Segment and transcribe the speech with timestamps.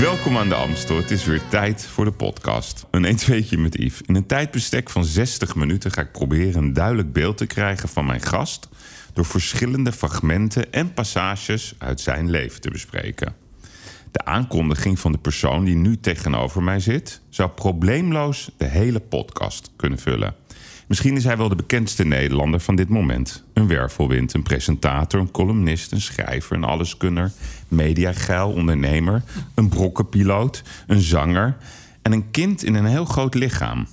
[0.00, 0.96] Welkom aan de Amstel.
[0.96, 2.86] Het is weer tijd voor de podcast.
[2.90, 4.02] Een 1 2 met Yves.
[4.02, 8.06] In een tijdbestek van 60 minuten ga ik proberen een duidelijk beeld te krijgen van
[8.06, 8.68] mijn gast...
[9.12, 13.34] door verschillende fragmenten en passages uit zijn leven te bespreken.
[14.10, 17.20] De aankondiging van de persoon die nu tegenover mij zit...
[17.28, 20.34] zou probleemloos de hele podcast kunnen vullen.
[20.88, 23.44] Misschien is hij wel de bekendste Nederlander van dit moment.
[23.52, 27.32] Een wervelwind, een presentator, een columnist, een schrijver, een alleskunner...
[27.68, 29.22] mediageil, ondernemer,
[29.54, 31.56] een brokkenpiloot, een zanger...
[32.02, 33.86] en een kind in een heel groot lichaam.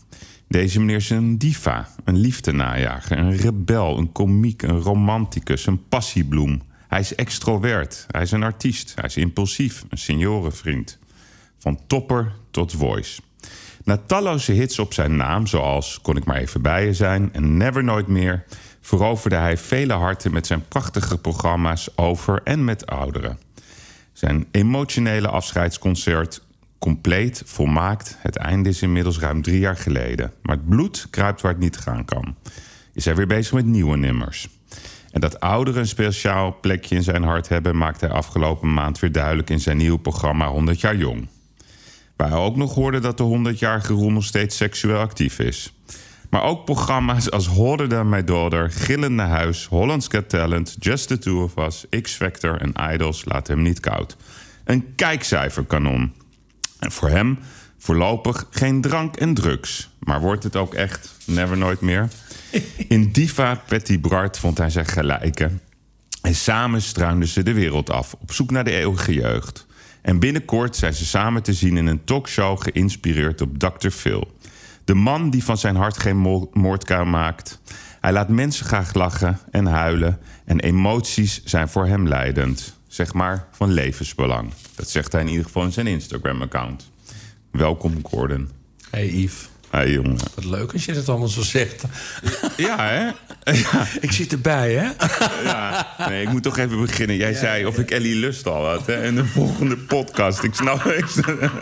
[0.48, 6.62] Deze meneer is een diva, een liefdenajager, een rebel, een komiek, een romanticus, een passiebloem...
[6.88, 11.00] Hij is extrovert, hij is een artiest, hij is impulsief, een seniorenvriend.
[11.58, 13.22] Van topper tot voice.
[13.85, 17.57] Na talloze hits op zijn naam, zoals Kon ik maar even bij je zijn en
[17.57, 18.44] Never Nooit meer,
[18.81, 23.39] veroverde hij vele harten met zijn prachtige programma's over en met ouderen.
[24.13, 26.41] Zijn emotionele afscheidsconcert,
[26.80, 30.33] compleet, volmaakt, het einde is inmiddels ruim drie jaar geleden.
[30.41, 32.36] Maar het bloed kruipt waar het niet gaan kan.
[32.94, 34.50] Is hij weer bezig met nieuwe nummers.
[35.11, 37.78] En dat ouderen een speciaal plekje in zijn hart hebben...
[37.78, 41.28] maakt hij afgelopen maand weer duidelijk in zijn nieuwe programma 100 jaar jong.
[42.16, 45.73] Waar hij ook nog hoorde dat de 100-jarige Roel nog steeds seksueel actief is.
[46.30, 49.66] Maar ook programma's als Hoorder Than My Daughter, Gillend naar Huis...
[49.66, 54.17] Holland's Got Talent, Just the Two of Us, X-Factor en Idols laten hem niet koud.
[54.63, 56.13] Een kijkcijferkanon.
[56.80, 57.39] En voor hem
[57.77, 59.89] voorlopig geen drank en drugs.
[60.00, 62.07] Maar wordt het ook echt never nooit meer...
[62.88, 65.52] In Diva Petty Bart vond hij zijn gelijke.
[66.22, 69.64] En samen struinden ze de wereld af, op zoek naar de eeuwige jeugd.
[70.06, 73.89] En binnenkort zijn ze samen te zien in een talkshow geïnspireerd op Dr.
[73.89, 74.31] Phil.
[74.84, 77.59] De man die van zijn hart geen moordkuil maakt.
[78.02, 80.20] Hij laat mensen graag lachen en huilen.
[80.45, 82.78] En emoties zijn voor hem leidend.
[82.88, 84.52] Zeg maar van levensbelang.
[84.75, 86.92] Dat zegt hij in ieder geval in zijn Instagram-account.
[87.52, 88.50] Welkom, Gordon.
[88.90, 89.50] Hey Yves.
[89.75, 90.18] Hey, jongen.
[90.36, 91.84] Wat leuk als je het allemaal zo zegt.
[92.58, 93.03] Ja, hè?
[93.53, 93.88] Ja.
[94.00, 94.90] Ik zit erbij, hè?
[95.44, 95.88] Ja.
[96.08, 97.16] Nee, ik moet toch even beginnen.
[97.16, 99.03] Jij zei of ik Ellie Lust al had, hè?
[99.03, 100.44] In de volgende podcast.
[100.44, 101.06] Ik snap, ik,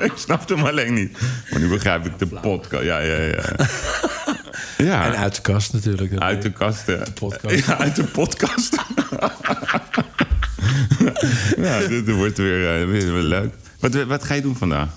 [0.02, 1.18] ik snap hem alleen niet.
[1.52, 2.84] Maar nu begrijp ik de podcast.
[2.84, 3.44] Ja, ja, ja.
[4.86, 5.06] ja.
[5.06, 6.18] En uit de kast natuurlijk.
[6.18, 7.66] Uit de kast, De podcast.
[7.66, 8.78] Ja, uit de podcast.
[11.58, 13.54] ja, dit wordt weer, uh, weer, weer leuk.
[13.80, 14.90] Wat, wat ga je doen vandaag?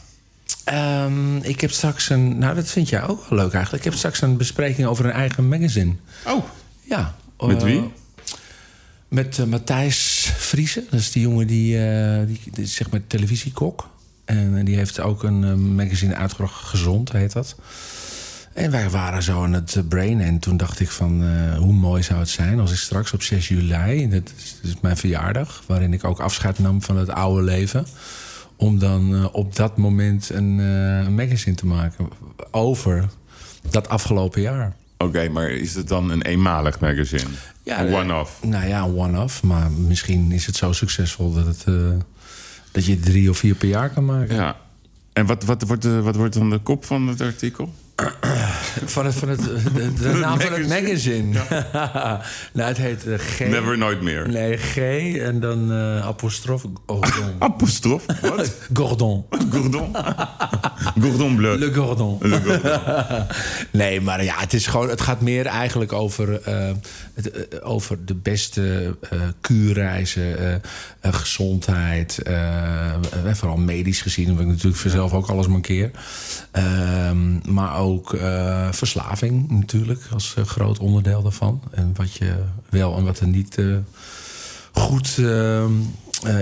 [0.73, 2.39] Um, ik heb straks een...
[2.39, 3.85] Nou, dat vind jij ook wel leuk eigenlijk.
[3.85, 5.95] Ik heb straks een bespreking over een eigen magazine.
[6.27, 6.45] Oh.
[6.83, 7.15] Ja.
[7.39, 7.77] Met wie?
[7.77, 7.85] Uh,
[9.09, 10.85] met uh, Matthijs Friese.
[10.91, 11.79] Dat is die jongen die,
[12.27, 13.89] die, die zeg maar televisiekok.
[14.25, 16.65] En die heeft ook een magazine uitgebracht.
[16.65, 17.57] Gezond heet dat.
[18.53, 20.21] En wij waren zo aan het brain.
[20.21, 22.61] En toen dacht ik van, hoe mooi zou het zijn...
[22.61, 25.63] als ik straks op 6 juli, dat is, dat is mijn verjaardag...
[25.67, 27.87] waarin ik ook afscheid nam van het oude leven
[28.57, 32.09] om dan uh, op dat moment een, uh, een, magazine te maken
[32.51, 33.09] over
[33.71, 34.77] dat afgelopen jaar.
[34.99, 37.31] Oké, okay, maar is het dan een eenmalig magazine?
[37.63, 38.43] Ja, een one-off?
[38.45, 39.43] Nou ja, een one-off.
[39.43, 41.89] Maar misschien is het zo succesvol dat, het, uh,
[42.71, 44.35] dat je drie of vier per jaar kan maken.
[44.35, 44.57] Ja.
[45.13, 47.75] En wat, wat, wordt, wat wordt dan de kop van het artikel?
[48.85, 51.33] Van het, van het, de, de naam van het magazine.
[51.33, 52.21] Ja.
[52.53, 53.39] nou, het heet uh, G.
[53.39, 54.29] Never Nooit meer.
[54.29, 54.77] Nee, G
[55.17, 56.65] en dan uh, apostrof.
[56.87, 57.35] Gordon.
[57.51, 58.05] apostrof?
[58.21, 58.53] Wat?
[58.73, 59.25] Gordon.
[59.51, 59.97] Gordon.
[61.01, 61.59] Gordon Bleu.
[61.59, 62.19] Le Gordon.
[62.21, 63.27] Le Gordon.
[63.71, 66.71] nee, maar ja, het, is gewoon, het gaat meer eigenlijk over, uh,
[67.15, 68.97] het, over de beste
[69.41, 70.63] kuurreizen,
[71.03, 72.19] gezondheid.
[73.33, 75.91] vooral medisch gezien, omdat ik natuurlijk vanzelf ook alles mankeer.
[76.51, 81.61] Ehm, maar ook uh, verslaving natuurlijk als uh, groot onderdeel daarvan.
[81.71, 82.35] En wat je
[82.69, 83.77] wel en wat er niet uh,
[84.73, 85.21] goed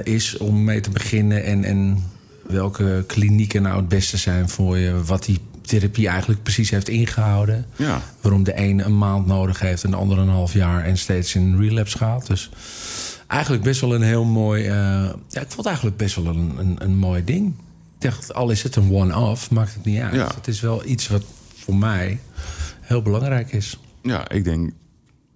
[0.03, 1.45] is om mee te beginnen.
[1.45, 2.05] En, en
[2.47, 5.05] welke klinieken nou het beste zijn voor je.
[5.05, 7.67] Wat die therapie eigenlijk precies heeft ingehouden.
[7.77, 8.03] Ja.
[8.21, 10.85] Waarom de een een maand nodig heeft en de ander een half jaar...
[10.85, 12.27] en steeds in relapse gaat.
[12.27, 12.51] Dus
[13.27, 14.63] eigenlijk best wel een heel mooi...
[14.63, 17.55] ja, ik vond het eigenlijk best wel een, een, een mooi ding
[18.11, 20.15] dacht, al is het een one-off, maakt het niet uit.
[20.15, 20.31] Ja.
[20.35, 21.23] Het is wel iets wat
[21.55, 22.21] voor mij
[22.81, 23.79] heel belangrijk is.
[24.03, 24.73] Ja, ik denk,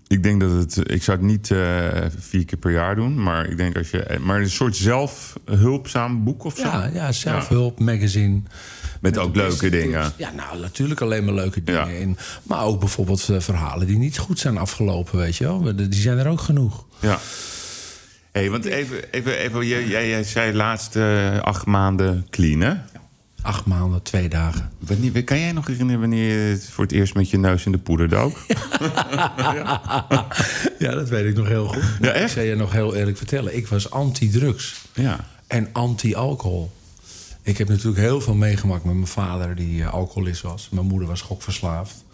[0.06, 0.90] ik denk dat het.
[0.90, 1.86] Ik zou het niet uh,
[2.18, 4.18] vier keer per jaar doen, maar ik denk als je.
[4.20, 6.62] Maar een soort zelfhulpzaam boek of zo.
[6.62, 7.84] Ja, ja zelfhulp, ja.
[7.84, 8.42] magazine.
[9.00, 10.12] Met, Met ook leuke dingen.
[10.16, 12.00] Ja, nou, natuurlijk alleen maar leuke dingen ja.
[12.00, 12.16] in.
[12.42, 15.76] Maar ook bijvoorbeeld uh, verhalen die niet goed zijn afgelopen, weet je wel.
[15.76, 16.84] Die zijn er ook genoeg.
[17.00, 17.18] Ja.
[18.38, 22.74] Hey, want even, even, even jij, jij zei laatst uh, acht maanden clean, hè?
[23.42, 24.70] Acht maanden, twee dagen.
[24.78, 27.78] Wanneer, kan jij nog herinneren wanneer je voor het eerst met je neus in de
[27.78, 28.44] poeder dook?
[29.36, 30.06] ja.
[30.78, 31.82] ja, dat weet ik nog heel goed.
[32.00, 32.24] Ja, echt?
[32.24, 33.56] Ik zal je nog heel eerlijk vertellen.
[33.56, 35.24] Ik was anti-drugs ja.
[35.46, 36.70] en anti-alcohol.
[37.42, 40.68] Ik heb natuurlijk heel veel meegemaakt met mijn vader, die uh, alcoholist was.
[40.70, 42.04] Mijn moeder was gokverslaafd.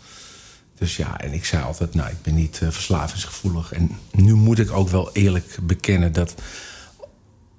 [0.78, 3.72] Dus ja, en ik zei altijd, nou, ik ben niet uh, verslavingsgevoelig.
[3.72, 6.34] En nu moet ik ook wel eerlijk bekennen dat...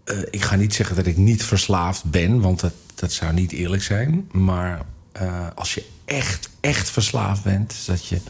[0.06, 3.52] Uh, ik ga niet zeggen dat ik niet verslaafd ben, want dat, dat zou niet
[3.52, 4.30] eerlijk zijn.
[4.32, 4.82] Maar
[5.22, 8.22] uh, als je echt, echt verslaafd bent, dat je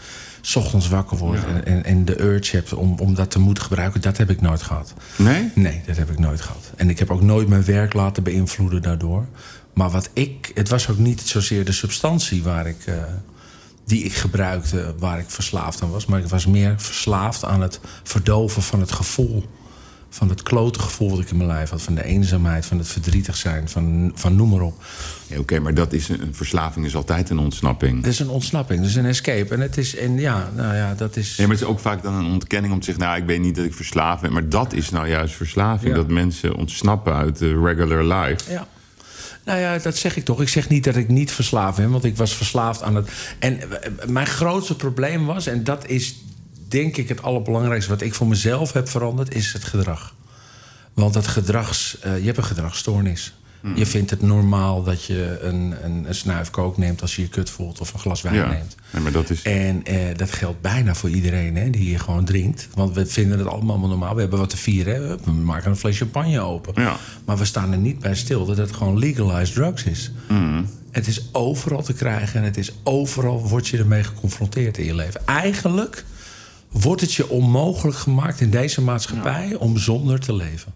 [0.42, 1.48] s ochtends wakker wordt ja.
[1.48, 4.42] en, en, en, de urge hebt om, om dat te moeten gebruiken, dat heb ik
[4.42, 4.94] nooit gehad.
[5.16, 5.52] Nee?
[5.56, 6.72] Nee, dat heb ik nooit gehad.
[6.76, 9.26] En ik heb ook nooit mijn werk laten beïnvloeden daardoor.
[9.74, 12.96] Maar wat ik, het was ook niet zozeer de substantie waar ik, uh,
[13.86, 16.06] die ik gebruikte, waar ik verslaafd aan was.
[16.06, 19.44] Maar ik was meer verslaafd aan het verdoven van het gevoel.
[20.10, 21.82] Van het klote gevoel dat ik in mijn lijf had.
[21.82, 24.84] Van de eenzaamheid, van het verdrietig zijn, van, van noem maar op.
[25.28, 27.98] Ja, Oké, okay, maar dat is een, een, verslaving is altijd een ontsnapping.
[27.98, 29.54] Het is een ontsnapping, het is een escape.
[29.54, 31.36] En het is, en ja, nou ja, dat is...
[31.36, 33.04] Ja, maar het is ook vaak dan een ontkenning om te zeggen...
[33.04, 34.34] nou, ik weet niet dat ik verslaafd ben.
[34.34, 35.90] Maar dat is nou juist verslaving.
[35.90, 35.96] Ja.
[35.96, 38.52] Dat mensen ontsnappen uit de regular life.
[38.52, 38.68] Ja.
[39.46, 40.42] Nou ja, dat zeg ik toch.
[40.42, 43.10] Ik zeg niet dat ik niet verslaafd ben, want ik was verslaafd aan het.
[43.40, 43.60] En
[44.08, 46.16] mijn grootste probleem was, en dat is
[46.68, 50.14] denk ik het allerbelangrijkste wat ik voor mezelf heb veranderd, is het gedrag.
[50.94, 53.34] Want dat gedrags, uh, je hebt een gedragsstoornis.
[53.62, 53.76] Mm.
[53.76, 57.50] Je vindt het normaal dat je een, een, een snuifkook neemt als je je kut
[57.50, 58.48] voelt of een glas wijn ja.
[58.50, 58.76] neemt.
[58.94, 59.42] Ja, maar dat is...
[59.42, 62.68] En uh, dat geldt bijna voor iedereen hè, die hier gewoon drinkt.
[62.74, 64.14] Want we vinden het allemaal normaal.
[64.16, 64.94] We hebben wat te vieren.
[64.94, 65.18] Hè.
[65.18, 66.74] We maken een fles champagne open.
[66.82, 66.98] Ja.
[67.26, 70.12] Maar we staan er niet bij stil dat het gewoon legalized drugs is.
[70.28, 70.68] Mm.
[70.92, 74.96] Het is overal te krijgen en het is overal word je ermee geconfronteerd in je
[74.96, 75.26] leven.
[75.26, 76.06] Eigenlijk
[76.72, 79.56] wordt het je onmogelijk gemaakt in deze maatschappij ja.
[79.56, 80.74] om zonder te leven.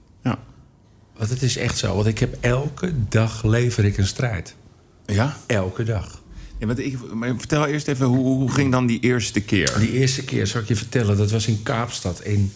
[1.20, 1.96] Want het is echt zo.
[1.96, 4.56] Want ik heb elke dag lever ik een strijd.
[5.06, 5.38] Ja?
[5.46, 6.22] Elke dag.
[6.58, 9.76] Ja, maar, ik, maar vertel eerst even, hoe, hoe ging dan die eerste keer?
[9.80, 12.24] Die eerste keer, zal ik je vertellen, dat was in Kaapstad.
[12.24, 12.54] In,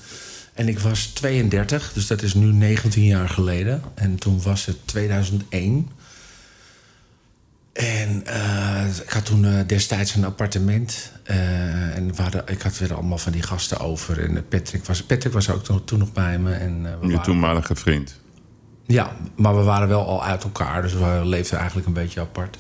[0.54, 3.82] en ik was 32, dus dat is nu 19 jaar geleden.
[3.94, 5.90] En toen was het 2001.
[7.74, 11.12] En uh, ik had toen uh, destijds een appartement.
[11.30, 14.24] Uh, en hadden, ik had weer allemaal van die gasten over.
[14.24, 16.54] En Patrick was, Patrick was ook toen, toen nog bij me.
[16.54, 18.22] En, we Je toenmalige vriend?
[18.86, 20.82] Ja, maar we waren wel al uit elkaar.
[20.82, 22.58] Dus we leefden eigenlijk een beetje apart.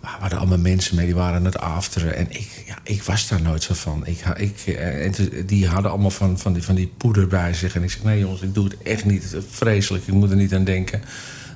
[0.00, 2.16] Maar we hadden allemaal mensen mee, die waren het afteren.
[2.16, 4.06] En ik, ja, ik was daar nooit zo van.
[4.06, 5.12] Ik, ik, en
[5.46, 7.74] die hadden allemaal van, van, die, van die poeder bij zich.
[7.74, 9.36] En ik zeg, nee jongens, ik doe het echt niet.
[9.50, 11.02] Vreselijk, ik moet er niet aan denken.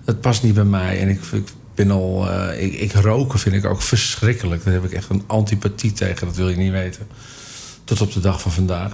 [0.04, 1.00] Dat past niet bij mij.
[1.00, 4.64] En ik, ik ben al, uh, ik, ik, roken vind ik ook verschrikkelijk.
[4.64, 7.06] Daar heb ik echt een antipathie tegen, dat wil je niet weten.
[7.84, 8.92] Tot op de dag van vandaag.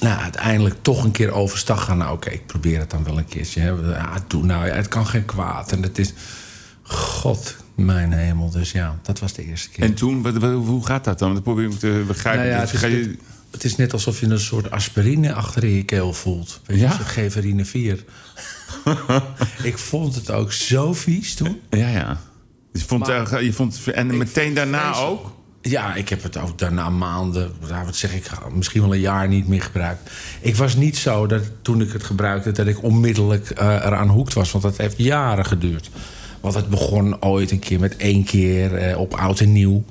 [0.00, 1.98] Nou, uiteindelijk toch een keer overstag gaan.
[1.98, 3.60] Nou, oké, okay, ik probeer het dan wel een keertje.
[3.60, 3.68] Hè.
[3.68, 5.72] Ja, doe nou, ja, het kan geen kwaad.
[5.72, 6.12] En het is,
[6.82, 8.50] god, mijn hemel.
[8.50, 9.84] Dus ja, dat was de eerste keer.
[9.84, 11.34] En toen, wat, wat, hoe gaat dat dan?
[11.34, 12.42] Dat probeer ik te begrijpen.
[12.44, 13.16] Nou ja, het, is, Ga je...
[13.50, 16.60] het is net alsof je een soort aspirine achter in je keel voelt.
[16.66, 16.92] Weet Ja?
[16.98, 18.04] je, geverine 4.
[19.62, 21.60] ik vond het ook zo vies toen.
[21.70, 22.20] Ja, ja.
[22.72, 25.10] Dus je vond, Maar- je vond, en meteen daarna vreselijk.
[25.20, 25.35] ook?
[25.68, 29.48] Ja, ik heb het ook daarna maanden, wat zeg ik, misschien wel een jaar niet
[29.48, 30.10] meer gebruikt.
[30.40, 34.32] Ik was niet zo dat toen ik het gebruikte, dat ik onmiddellijk uh, eraan hoekt
[34.32, 34.52] was.
[34.52, 35.90] Want dat heeft jaren geduurd.
[36.40, 39.84] Want het begon ooit een keer met één keer uh, op oud en nieuw.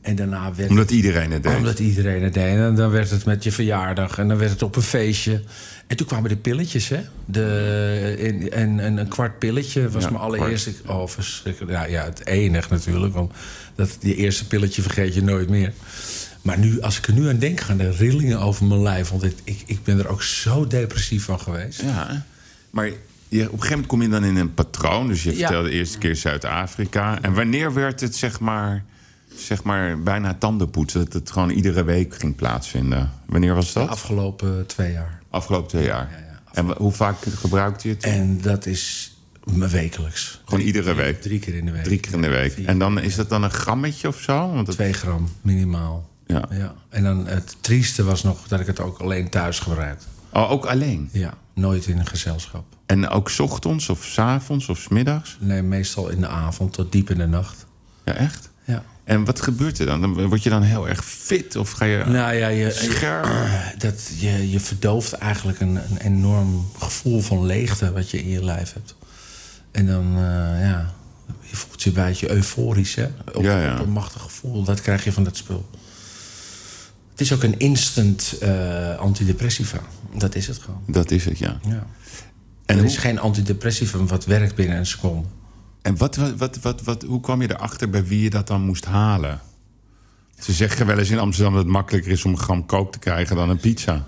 [0.00, 1.56] En daarna werd Omdat iedereen het deed.
[1.56, 2.56] omdat iedereen het deed.
[2.56, 4.18] En dan werd het met je verjaardag.
[4.18, 5.42] En dan werd het op een feestje.
[5.86, 7.00] En toen kwamen de pilletjes, hè?
[7.24, 10.72] De, en, en, en een kwart pilletje was Ja, mijn allereerste...
[10.86, 11.72] Oh, verschrikkelijk.
[11.72, 13.14] Ja, ja, het enig natuurlijk.
[13.14, 13.32] Want
[13.74, 15.72] dat, die eerste pilletje vergeet je nooit meer.
[16.42, 19.08] Maar nu, als ik er nu aan denk, gaan de rillingen over mijn lijf.
[19.10, 21.82] Want ik, ik, ik ben er ook zo depressief van geweest.
[21.82, 22.26] Ja,
[22.70, 22.98] maar je, op
[23.38, 25.06] een gegeven moment kom je dan in een patroon.
[25.06, 25.36] Dus je Ja.
[25.36, 27.18] vertelde de eerste keer Zuid-Afrika.
[27.22, 28.84] En wanneer werd het, zeg maar,
[29.40, 31.04] zeg maar, bijna tandenpoetsen?
[31.04, 33.10] Dat het gewoon iedere week ging plaatsvinden.
[33.26, 33.88] Wanneer was De dat?
[33.88, 35.22] afgelopen twee jaar.
[35.30, 36.08] Afgelopen twee jaar.
[36.10, 38.02] Ja, ja, En hoe vaak gebruikte je het?
[38.04, 40.40] En dat is me wekelijks.
[40.44, 41.20] Gewoon iedere week?
[41.22, 41.82] Drie keer in de week.
[41.84, 42.56] Drie keer in de week.
[42.58, 44.52] En dan is dat dan een grammetje of zo?
[44.52, 46.08] Want het, Twee gram minimaal.
[46.26, 46.44] ja.
[46.50, 46.74] Ja.
[46.88, 50.06] En dan het trieste was nog dat ik het ook alleen thuis gebruikte.
[50.32, 51.08] Oh, ook alleen?
[51.12, 52.64] Ja, nooit in een gezelschap.
[52.86, 55.36] En ook ochtends of 's avonds of 's middags?
[55.40, 57.66] Nee, meestal in de avond tot diep in de nacht.
[58.04, 58.49] Ja, echt?
[59.10, 60.00] En wat gebeurt er dan?
[60.00, 60.26] dan?
[60.28, 61.56] Word je dan heel erg fit?
[61.56, 63.24] Of ga je Nou ja, je, scherp?
[63.24, 68.28] je, dat, je, je verdooft eigenlijk een, een enorm gevoel van leegte wat je in
[68.28, 68.94] je lijf hebt.
[69.70, 70.22] En dan, eh,
[70.68, 70.94] ja,
[71.40, 73.08] je voelt je een beetje euforisch, hè?
[73.34, 73.72] Op, Ja, ja.
[73.80, 74.62] op een machtig gevoel.
[74.64, 75.68] Dat krijg je van dat spul.
[77.10, 79.80] Het is ook een instant eh, antidepressiva.
[80.18, 80.82] Dat is het gewoon.
[80.86, 81.58] Dat is het, ja.
[81.68, 81.86] Ja.
[82.66, 85.26] En er hoe- is geen antidepressivum wat werkt binnen een seconde.
[85.82, 88.84] En wat, wat, wat, wat, hoe kwam je erachter bij wie je dat dan moest
[88.84, 89.40] halen?
[90.38, 92.98] Ze zeggen wel eens in Amsterdam dat het makkelijker is om een gram kook te
[92.98, 94.06] krijgen dan een pizza.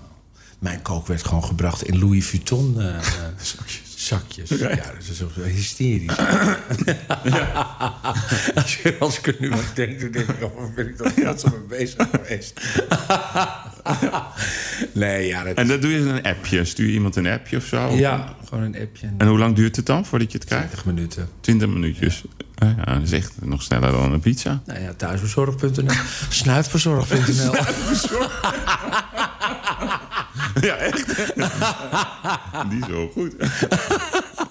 [0.59, 2.99] Mijn kook werd gewoon gebracht in Louis Vuitton eh,
[3.95, 4.49] zakjes.
[4.49, 6.15] Ja, dat is zo hysterisch.
[8.55, 10.43] als, je, als ik er nu aan denk, dan denk ik...
[10.43, 11.37] Oh, waar ben ik ja.
[11.37, 12.61] zo mee bezig geweest?
[14.93, 15.43] nee, ja...
[15.43, 15.55] Dat...
[15.55, 16.65] En dat doe je in een appje?
[16.65, 17.89] Stuur je iemand een appje of zo?
[17.89, 19.09] Ja, gewoon een appje.
[19.17, 20.67] En hoe lang duurt het dan voordat je het krijgt?
[20.67, 21.29] 20 minuten.
[21.41, 22.23] 20 minuutjes.
[22.55, 22.75] Ja.
[22.85, 24.61] ja, dat is echt nog sneller dan een pizza.
[24.65, 25.93] Nou ja, thuisbezorg.nl.
[26.29, 27.53] Snuifbezorg.nl.
[30.61, 31.33] ja, echt.
[32.69, 33.33] die is wel goed.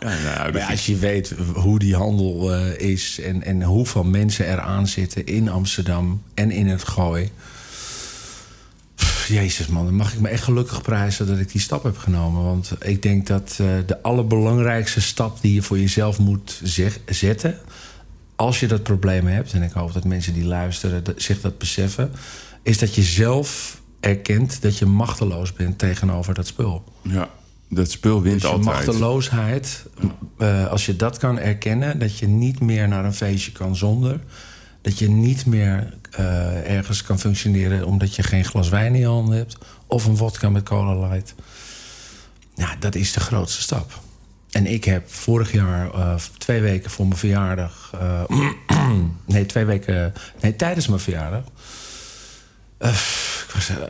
[0.00, 4.46] Ja, nou, maar als je weet hoe die handel uh, is en, en hoeveel mensen
[4.46, 7.30] er aan zitten in Amsterdam en in het Gooi.
[8.94, 11.98] Pff, jezus man, dan mag ik me echt gelukkig prijzen dat ik die stap heb
[11.98, 12.42] genomen.
[12.42, 17.58] Want ik denk dat uh, de allerbelangrijkste stap die je voor jezelf moet zeg, zetten...
[18.36, 22.10] als je dat probleem hebt, en ik hoop dat mensen die luisteren zich dat beseffen...
[22.62, 26.84] is dat je zelf erkent dat je machteloos bent tegenover dat spul.
[27.02, 27.30] Ja,
[27.68, 28.74] dat spul wint dus je altijd.
[28.74, 29.84] machteloosheid,
[30.38, 31.98] uh, als je dat kan erkennen...
[31.98, 34.20] dat je niet meer naar een feestje kan zonder...
[34.80, 37.86] dat je niet meer uh, ergens kan functioneren...
[37.86, 39.58] omdat je geen glas wijn in je handen hebt...
[39.86, 41.34] of een vodka met cola light.
[42.54, 44.00] Ja, dat is de grootste stap.
[44.50, 47.94] En ik heb vorig jaar, uh, twee weken voor mijn verjaardag...
[49.26, 50.12] nee, twee weken...
[50.40, 51.44] Nee, tijdens mijn verjaardag...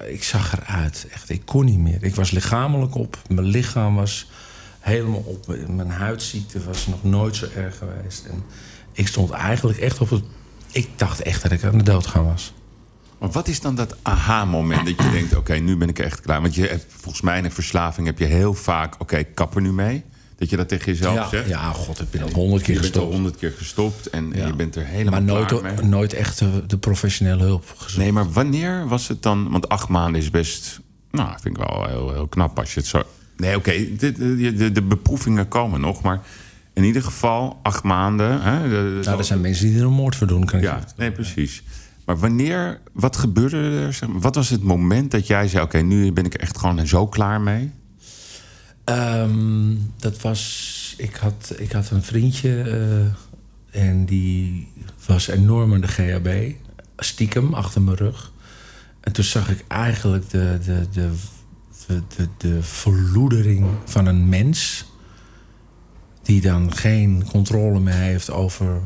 [0.09, 1.07] Ik, zag eruit.
[1.12, 2.02] Echt, ik kon niet meer.
[2.02, 3.19] Ik was lichamelijk op.
[3.28, 4.31] Mijn lichaam was
[4.81, 5.57] helemaal op.
[5.69, 8.25] Mijn huidziekte was nog nooit zo erg geweest.
[8.25, 8.42] En
[8.92, 10.25] ik stond eigenlijk echt op het...
[10.73, 12.52] Ik dacht echt dat ik aan de dood gaan was.
[13.19, 15.37] Maar wat is dan dat aha-moment dat je denkt...
[15.37, 16.40] oké, nu ben ik echt klaar?
[16.40, 18.92] Want je volgens mij in een verslaving heb je heel vaak...
[18.92, 20.04] oké, okay, kap er nu mee.
[20.43, 21.49] Dat je dat tegen jezelf ja, zegt?
[21.49, 22.95] Ja, god, ik ben al honderd keer je gestopt.
[22.95, 24.47] Je bent al honderd keer gestopt en ja.
[24.47, 25.85] je bent er helemaal maar nooit, klaar mee.
[25.85, 27.97] nooit echt de, de, professionele hulp gezocht.
[27.97, 29.51] Nee, maar wanneer was het dan...
[29.51, 30.81] Want acht maanden is best...
[31.11, 33.03] Nou, vind ik wel heel, heel knap als je het zo...
[33.37, 36.21] Nee, oké, okay, de, de, beproevingen komen nog, maar...
[36.73, 38.43] In ieder geval acht maanden.
[38.43, 40.45] Hè, de, nou, er zijn mensen die er een moord voor doen.
[40.45, 41.63] Kan ja, nee, precies.
[42.05, 43.99] Maar wanneer, wat gebeurde er?
[44.09, 47.07] Wat was het moment dat jij zei: Oké, okay, nu ben ik echt gewoon zo
[47.07, 47.71] klaar mee?
[48.85, 50.95] Um, dat was.
[50.97, 52.65] Ik had, ik had een vriendje.
[52.65, 54.69] Uh, en die
[55.07, 56.55] was enorm aan de GHB.
[56.97, 58.33] Stiekem achter mijn rug.
[59.01, 61.12] En toen zag ik eigenlijk de, de, de,
[61.87, 64.85] de, de, de verloedering van een mens.
[66.23, 68.81] die dan geen controle meer heeft over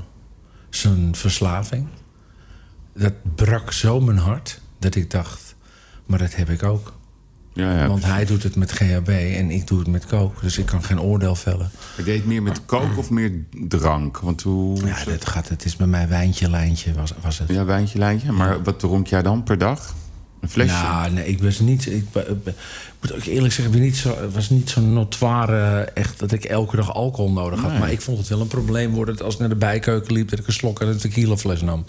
[0.70, 1.88] zijn verslaving.
[2.94, 5.56] Dat brak zo mijn hart dat ik dacht:
[6.06, 6.95] maar dat heb ik ook.
[7.56, 10.40] Ja, ja, Want hij doet het met GHB en ik doe het met coke.
[10.40, 11.70] Dus ik kan geen oordeel vellen.
[11.96, 14.18] Ik deed meer met coke of meer drank?
[14.18, 14.86] Want hoe...
[14.86, 17.48] Ja, dat gaat, het is bij mij wijntje, lijntje was, was het.
[17.48, 18.32] Ja, wijntje, lijntje.
[18.32, 18.62] Maar ja.
[18.62, 19.94] wat dronk jij dan per dag?
[20.40, 20.82] Een flesje?
[20.82, 21.86] Nou, nee, ik was niet...
[21.86, 22.54] Ik, ik, ik
[23.00, 25.84] moet ook eerlijk zeggen, ik ben niet zo, was niet zo notoire...
[25.84, 27.70] echt dat ik elke dag alcohol nodig had.
[27.70, 27.80] Nee.
[27.80, 29.24] Maar ik vond het wel een probleem worden...
[29.24, 30.30] als ik naar de bijkeuken liep...
[30.30, 31.84] dat ik een slok uit een tequila fles nam.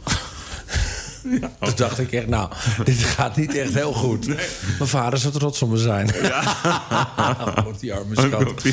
[1.30, 1.52] Ja.
[1.60, 2.52] Toen dacht ik echt, nou,
[2.84, 4.28] dit gaat niet echt heel goed.
[4.28, 4.48] Nee.
[4.78, 6.10] Mijn vader zou trots op me zijn.
[6.22, 6.56] Ja.
[7.66, 8.64] oh, die arme schat.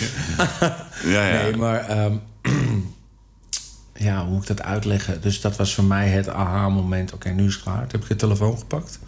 [1.04, 1.42] ja, ja.
[1.42, 2.04] Nee, maar...
[2.04, 2.22] Um,
[3.94, 5.20] ja, hoe moet ik dat uitleggen?
[5.20, 7.12] Dus dat was voor mij het aha-moment.
[7.12, 7.80] Oké, okay, nu is het klaar.
[7.80, 8.98] Toen heb ik de telefoon gepakt.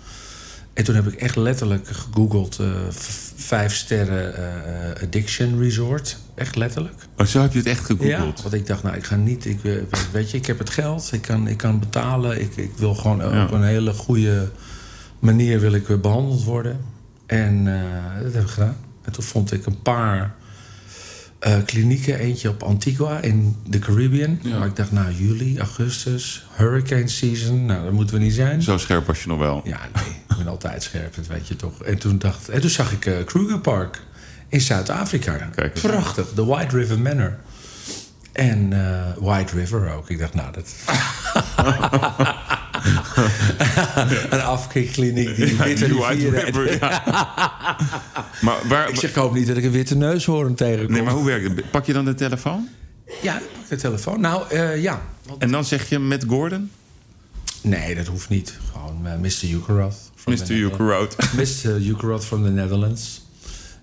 [0.76, 2.58] En toen heb ik echt letterlijk gegoogeld...
[2.60, 2.66] Uh,
[3.36, 6.18] vijf sterren uh, addiction resort.
[6.34, 6.94] Echt letterlijk.
[7.16, 8.36] Oh, zo heb je het echt gegoogeld?
[8.36, 9.44] Ja, want ik dacht, nou, ik ga niet...
[9.44, 9.60] Ik,
[10.12, 11.12] weet je, ik heb het geld.
[11.12, 12.40] Ik kan, ik kan betalen.
[12.40, 13.44] Ik, ik wil gewoon ja.
[13.44, 14.50] op een hele goede
[15.18, 16.80] manier wil ik behandeld worden.
[17.26, 17.82] En uh,
[18.22, 18.76] dat heb ik gedaan.
[19.02, 20.34] En toen vond ik een paar
[21.40, 22.18] uh, klinieken.
[22.18, 24.38] Eentje op Antigua in de Caribbean.
[24.42, 24.58] Ja.
[24.58, 27.66] Maar ik dacht, nou, juli, augustus, hurricane season.
[27.66, 28.62] Nou, dat moeten we niet zijn.
[28.62, 29.60] Zo scherp was je nog wel?
[29.64, 30.16] Ja, nee.
[30.28, 31.82] ik ben altijd scherp, dat weet je toch.
[31.82, 34.00] En toen, dacht, en toen zag ik uh, Kruger Park
[34.48, 35.50] in Zuid-Afrika.
[35.72, 37.36] Prachtig, de White River Manor.
[38.32, 40.10] En uh, White River ook.
[40.10, 40.74] Ik dacht, nou, dat...
[44.34, 45.94] een afkikkliniek die witte
[46.80, 46.96] ja.
[48.46, 50.92] maar waar, ik zeg, ik hoop niet dat ik een witte neushoorn tegenkom.
[50.92, 51.70] Nee, maar hoe werkt het?
[51.70, 52.68] Pak je dan de telefoon?
[53.22, 54.20] Ja, ik pak de telefoon.
[54.20, 55.02] Nou, uh, ja.
[55.26, 55.42] Want...
[55.42, 56.70] En dan zeg je met Gordon?
[57.62, 58.58] Nee, dat hoeft niet.
[58.72, 59.48] Gewoon uh, Mr.
[59.50, 60.10] Ukeroth.
[60.24, 60.50] Mr.
[60.50, 61.16] Ukeroth.
[61.32, 61.80] Mr.
[61.80, 63.24] Ukeroth from the Netherlands.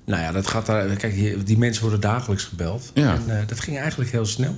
[0.05, 0.95] Nou ja, dat gaat daar.
[0.95, 2.91] Kijk, die, die mensen worden dagelijks gebeld.
[2.93, 3.13] Ja.
[3.13, 4.55] En uh, dat ging eigenlijk heel snel.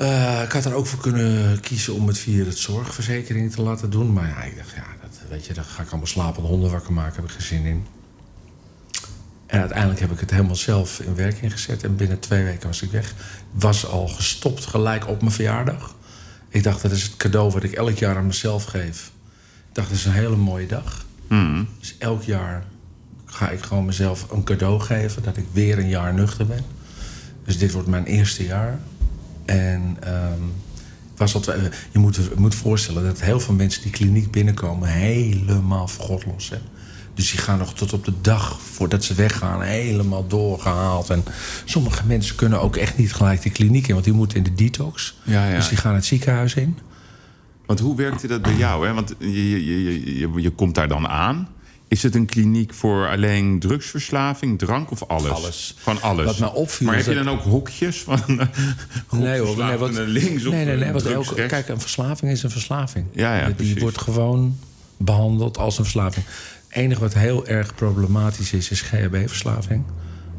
[0.00, 3.90] Uh, ik had er ook voor kunnen kiezen om het via het zorgverzekering te laten
[3.90, 4.12] doen.
[4.12, 6.92] Maar ja, ik dacht, ja, dat, weet je, dan ga ik allemaal slapende honden wakker
[6.92, 7.14] maken.
[7.14, 7.86] Heb ik geen zin in.
[9.46, 11.84] En uiteindelijk heb ik het helemaal zelf in werking gezet.
[11.84, 13.14] En binnen twee weken was ik weg.
[13.50, 15.94] Was al gestopt gelijk op mijn verjaardag.
[16.48, 19.10] Ik dacht, dat is het cadeau wat ik elk jaar aan mezelf geef.
[19.68, 21.04] Ik dacht, dat is een hele mooie dag.
[21.28, 21.68] Mm.
[21.78, 22.64] Dus elk jaar
[23.24, 26.64] ga ik gewoon mezelf een cadeau geven dat ik weer een jaar nuchter ben.
[27.44, 28.80] Dus dit wordt mijn eerste jaar.
[29.50, 30.42] En ehm,
[31.16, 34.88] was al twee- je moet je moet voorstellen dat heel veel mensen die kliniek binnenkomen
[34.88, 36.60] helemaal voor God los zijn.
[37.14, 41.10] Dus die gaan nog tot op de dag voordat ze weggaan helemaal doorgehaald.
[41.10, 41.24] En
[41.64, 44.54] sommige mensen kunnen ook echt niet gelijk de kliniek in, want die moeten in de
[44.54, 45.18] detox.
[45.22, 45.56] Ja, ja.
[45.56, 46.78] Dus die gaan het ziekenhuis in.
[47.66, 48.86] Want hoe werkte dat bij jou?
[48.86, 48.94] Hè?
[48.94, 51.48] Want je, je, je, je, je komt daar dan aan.
[51.90, 55.30] Is het een kliniek voor alleen drugsverslaving, drank of alles?
[55.30, 55.74] Alles.
[55.78, 56.24] Gewoon alles.
[56.24, 58.46] Wat mij opviel Maar heb je dan ook hokjes van eh,
[59.10, 61.52] Nee hoor, nee, wat, links of nee, nee, elke, rechts?
[61.52, 63.06] kijk, een verslaving is een verslaving.
[63.12, 63.80] Ja, ja, die precies.
[63.80, 64.58] wordt gewoon
[64.96, 66.24] behandeld als een verslaving.
[66.26, 69.84] Het enige wat heel erg problematisch is, is GHB-verslaving.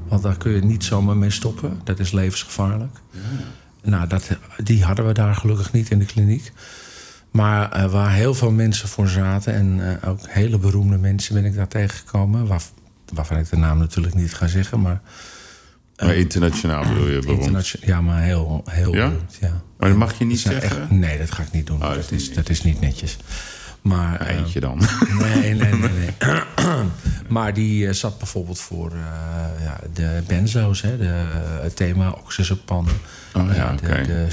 [0.07, 1.81] Want daar kun je niet zomaar mee stoppen.
[1.83, 2.97] Dat is levensgevaarlijk.
[3.83, 4.29] Nou, dat,
[4.63, 6.51] die hadden we daar gelukkig niet in de kliniek.
[7.31, 9.53] Maar eh, waar heel veel mensen voor zaten...
[9.53, 12.47] en eh, ook hele beroemde mensen ben ik daar tegengekomen...
[12.47, 12.61] Waar,
[13.13, 14.81] waarvan ik de naam natuurlijk niet ga zeggen...
[14.81, 15.01] maar
[15.97, 17.75] Maar internationaal bedoel je beroemd.
[17.81, 19.07] ja, maar heel, heel Ja?
[19.07, 19.61] beroemd, ja.
[19.77, 20.61] Maar dat mag je niet zeggen?
[20.81, 21.83] echt- nee, dat ga ik niet doen.
[21.83, 23.17] Oh, dat is niet dat is niet netjes.
[23.81, 24.81] Maar, eh, Eentje dan.
[25.19, 25.89] nee, nee, nee.
[25.89, 26.41] nee.
[27.27, 32.09] maar die eh, zat bijvoorbeeld voor eh, ja, de benzo's, hè, de, eh, het thema
[32.09, 32.85] oxazepam.
[33.33, 34.27] Oh, ja, de, de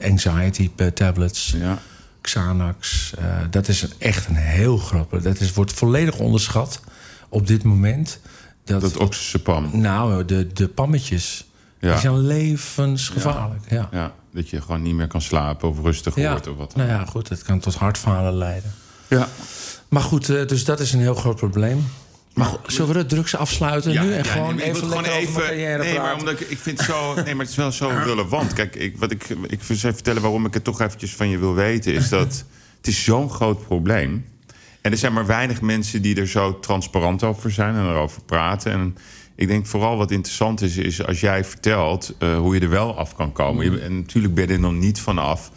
[0.00, 1.78] eh, anxiety tablets, ja.
[2.20, 3.14] Xanax.
[3.18, 5.22] eh, dat is echt een heel groot...
[5.22, 6.80] Dat is, wordt volledig onderschat
[7.28, 8.20] op dit moment.
[8.64, 9.70] Dat, Dat oxazepam.
[9.72, 11.44] nou, de, de pammetjes...
[11.78, 11.90] Ja.
[11.92, 13.88] Die zijn levensgevaarlijk, ja.
[13.92, 16.76] Ja, dat je gewoon niet meer kan slapen of rustig Ja, wordt of wat.
[16.76, 18.72] nou ja, goed, het kan tot hartfalen leiden.
[19.08, 19.28] Ja.
[19.88, 21.86] Maar goed, eh, dus dat is een heel groot probleem.
[22.34, 23.96] Maar zullen we de drugs afsluiten nu?
[24.12, 25.02] En ja, gewoon nee, even mijn
[25.34, 27.88] carrière nee, maar omdat ik, ik vind het zo, nee, maar het is wel zo
[28.04, 28.52] relevant.
[28.52, 31.38] Kijk, ik, wat ik, ik wil even vertellen waarom ik het toch eventjes van je
[31.38, 32.44] wil weten, is dat
[32.76, 34.24] het is zo'n groot probleem.
[34.80, 38.72] En er zijn maar weinig mensen die er zo transparant over zijn en erover praten.
[38.72, 38.96] En
[39.34, 42.96] ik denk vooral wat interessant is, is als jij vertelt eh, hoe je er wel
[42.98, 43.70] af kan komen.
[43.72, 45.50] Je- en natuurlijk ben je er nog niet vanaf.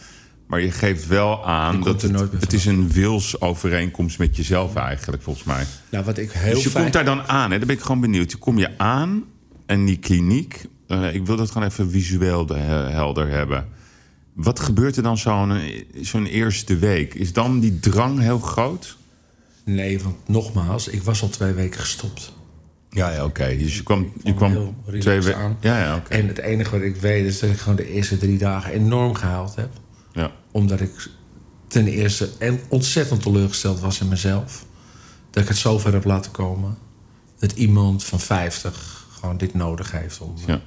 [0.53, 5.65] Maar je geeft wel aan dat het, is een wilsovereenkomst met jezelf eigenlijk, volgens mij.
[5.89, 6.83] Nou, wat ik heel Dus je fijn...
[6.83, 7.57] komt daar dan aan, hè?
[7.57, 8.31] dan ben ik gewoon benieuwd.
[8.31, 9.23] Je kom je aan
[9.65, 13.67] en die kliniek, eh, ik wil dat gewoon even visueel de- he- helder hebben.
[14.33, 15.59] Wat gebeurt er dan zo'n
[16.01, 17.13] zo'n eerste week?
[17.13, 18.97] Is dan die drang heel groot?
[19.63, 22.33] Nee, want nogmaals, ik was al twee weken gestopt.
[22.89, 23.55] Ja, ja oké.
[23.57, 25.39] Dus je kwam, je kwam kwam heel relaxed twee weken.
[25.39, 25.57] aan.
[25.59, 26.09] Ja, ja, oké.
[26.13, 29.13] En het enige wat ik weet is dat ik gewoon de eerste drie dagen enorm
[29.13, 29.69] gehaald heb.
[30.53, 31.09] Omdat ik
[31.67, 34.65] ten eerste en ontzettend teleurgesteld was in mezelf.
[35.29, 36.77] Dat ik het zover heb laten komen.
[37.39, 40.61] Dat iemand van 50 gewoon dit nodig heeft om, Ja.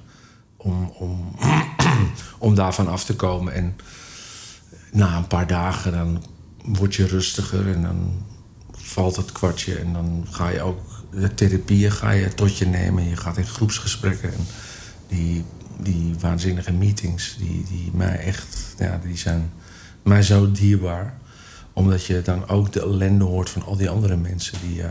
[0.56, 1.34] om, om,
[2.38, 3.52] om daarvan af te komen.
[3.52, 3.76] En
[4.92, 6.24] na een paar dagen dan
[6.64, 8.24] word je rustiger en dan
[8.72, 9.78] valt het kwartje.
[9.78, 13.08] En dan ga je ook de therapieën ga je tot je nemen.
[13.08, 14.32] Je gaat in groepsgesprekken.
[14.32, 14.46] En
[15.08, 15.44] die,
[15.80, 19.52] die waanzinnige meetings, die, die mij echt, ja, die zijn
[20.06, 21.18] mij zo dierbaar.
[21.72, 24.88] Omdat je dan ook de ellende hoort van al die andere mensen die, eh,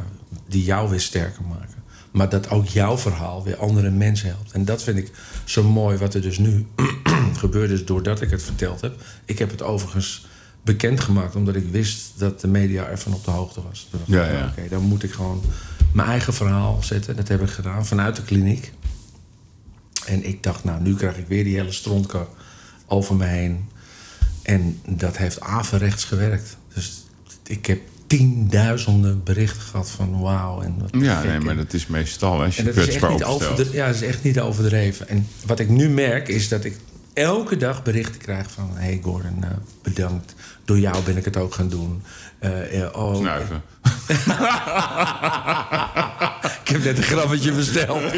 [0.47, 1.84] die jou weer sterker maken.
[2.12, 4.51] Maar dat ook jouw verhaal weer andere mensen helpt.
[4.51, 5.12] En dat vind ik
[5.43, 6.65] zo mooi wat er dus nu
[7.43, 9.01] gebeurd is doordat ik het verteld heb.
[9.25, 10.28] Ik heb het overigens
[10.62, 13.88] bekendgemaakt omdat ik wist dat de media ervan op de hoogte was.
[13.89, 14.47] Toen dacht ik, Ja, ja.
[14.47, 15.41] Oké, dan moet ik gewoon
[15.93, 17.15] mijn eigen verhaal zetten.
[17.15, 18.71] Dat heb ik gedaan vanuit de kliniek.
[20.06, 22.28] En ik dacht, nou, nu krijg ik weer die hele strontkar
[22.86, 23.69] over me heen.
[24.45, 26.58] En dat heeft averechts gewerkt.
[26.73, 27.03] Dus
[27.47, 30.62] ik heb tienduizenden berichten gehad van wauw.
[30.62, 33.12] En wat Ja, nee, maar dat is meestal als je en dat is echt kwetsbaar
[33.12, 33.60] niet opstelt.
[33.60, 35.08] over ja, dat is echt niet overdreven.
[35.08, 36.77] En wat ik nu merk is dat ik
[37.13, 38.69] elke dag berichten krijg van...
[38.73, 39.49] hey Gordon, eh,
[39.81, 40.36] bedankt.
[40.65, 42.01] Door jou ben ik het ook gaan doen.
[42.39, 43.62] Eh, eh, oh, Snuiven.
[46.63, 48.02] ik heb net een grammetje besteld.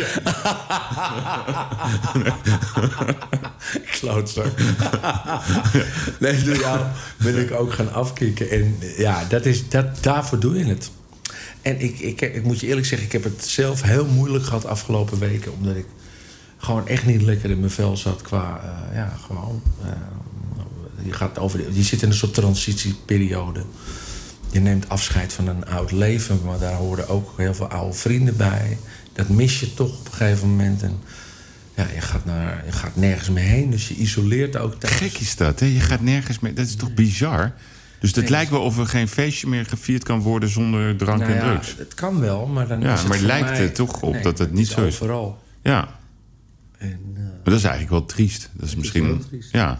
[3.99, 4.51] Klootzak.
[6.19, 6.79] nee, door jou
[7.17, 8.49] ben ik ook gaan afkicken.
[8.49, 10.91] En ja, dat is, dat, daarvoor doe je het.
[11.61, 14.65] En ik, ik, ik moet je eerlijk zeggen, ik heb het zelf heel moeilijk gehad
[14.65, 15.53] afgelopen weken.
[15.53, 15.85] Omdat ik
[16.57, 19.61] gewoon echt niet lekker in mijn vel zat qua, eh, ja, gewoon...
[21.03, 23.63] je, gaat over, je zit in een soort transitieperiode.
[24.51, 28.37] Je neemt afscheid van een oud leven, maar daar horen ook heel veel oude vrienden
[28.37, 28.77] bij.
[29.13, 30.83] Dat mis je toch op een gegeven moment.
[30.83, 30.99] En
[31.75, 34.93] ja, je gaat, naar, je gaat nergens meer heen, dus je isoleert ook thuis.
[34.93, 35.65] Gek is dat, hè?
[35.65, 36.55] Je gaat nergens meer.
[36.55, 37.53] Dat is toch bizar?
[37.99, 38.29] Dus het Nee.
[38.29, 41.51] lijkt wel of er geen feestje meer gevierd kan worden zonder drank Nou en ja,
[41.51, 41.75] drugs.
[41.77, 44.21] het kan wel, maar dan Ja, is het maar lijkt mij- er toch op Nee,
[44.23, 44.93] dat het niet zo is.
[45.01, 45.43] overal.
[45.63, 45.95] Ja,
[46.77, 48.49] En, eh, maar dat is eigenlijk wel triest.
[48.53, 49.23] Dat is misschien.
[49.29, 49.51] triest.
[49.51, 49.79] Ja,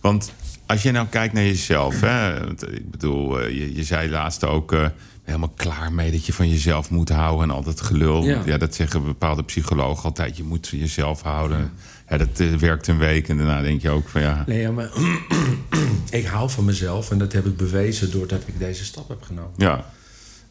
[0.00, 0.32] want
[0.70, 4.44] als je nou kijkt naar jezelf, hè, want, ik bedoel, eh, je, je zei laatst
[4.44, 4.86] ook, eh,
[5.24, 8.24] helemaal klaar mee dat je van jezelf moet houden en al dat gelul.
[8.24, 8.42] Ja.
[8.44, 10.36] Ja, dat zeggen bepaalde psychologen altijd.
[10.36, 11.72] Je moet van jezelf houden.
[12.08, 14.44] Ja, dat eh, werkt een week en daarna denk je ook van ja.
[14.46, 14.90] Nee, ja, maar
[16.20, 19.52] ik hou van mezelf en dat heb ik bewezen doordat ik deze stap heb genomen.
[19.56, 19.84] Ja,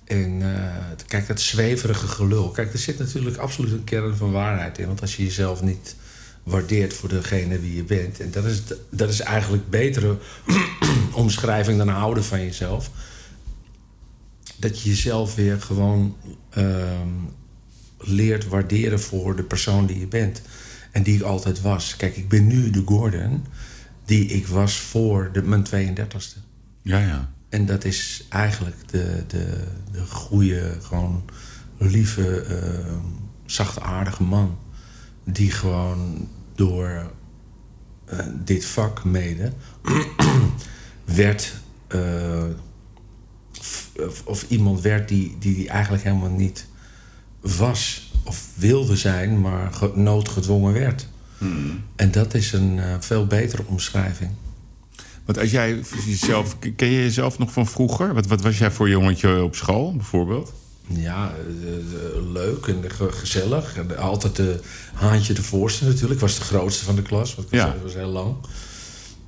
[0.03, 2.49] En eh, kijk, dat zweverige gelul.
[2.49, 4.87] Kijk, er zit natuurlijk absoluut een kern van waarheid in.
[4.87, 5.95] Want als je jezelf niet
[6.43, 8.19] waardeert voor degene wie je bent.
[8.19, 10.17] En dat is, dat is eigenlijk betere
[11.13, 12.91] omschrijving dan houden van jezelf.
[14.55, 16.15] Dat je jezelf weer gewoon
[16.49, 17.07] ehm,
[17.97, 20.41] leert waarderen voor de persoon die je bent.
[20.91, 21.95] En die ik altijd was.
[21.95, 23.45] Kijk, ik ben nu de Gordon
[24.05, 26.39] die ik was voor de, mijn 32e.
[26.81, 27.31] ja, ja.
[27.49, 31.23] En dat is eigenlijk de, de, de goede, gewoon
[31.77, 32.95] lieve, uh,
[33.45, 34.57] zachtaardige man.
[35.31, 37.11] Die gewoon door
[38.13, 39.51] uh, dit vak mede
[41.05, 41.53] werd.
[41.95, 42.43] Uh,
[43.99, 46.67] of, of, iemand werd die, die, die eigenlijk helemaal niet
[47.39, 51.07] was of wilde zijn, maar noodgedwongen werd.
[51.37, 51.83] Hmm.
[51.95, 54.31] En dat is een uh, veel betere omschrijving.
[55.25, 58.13] Want als jij jezelf, ken je jezelf nog van vroeger?
[58.13, 60.53] Wat, wat was jij voor jongetje op school, bijvoorbeeld?
[60.93, 63.75] Ja, uh, leuk en gezellig.
[63.77, 64.59] En altijd de
[64.93, 66.19] haantje de voorste natuurlijk.
[66.19, 67.75] Was de grootste van de klas, want ja.
[67.83, 68.35] was heel lang.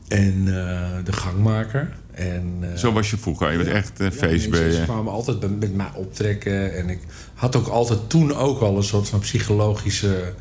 [0.07, 1.93] En uh, de gangmaker.
[2.11, 4.11] En, uh, Zo was je vroeger, je was echt een.
[4.19, 6.75] Ja, ze kwamen altijd met mij optrekken.
[6.75, 6.99] En ik
[7.33, 10.33] had ook altijd toen ook al een soort van psychologische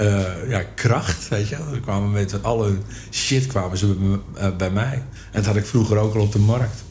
[0.00, 1.56] uh, ja, kracht, weet je.
[1.74, 2.76] Ze kwamen met alle
[3.10, 4.94] shit kwamen ze bij, bij mij.
[4.94, 6.84] En dat had ik vroeger ook al op de markt.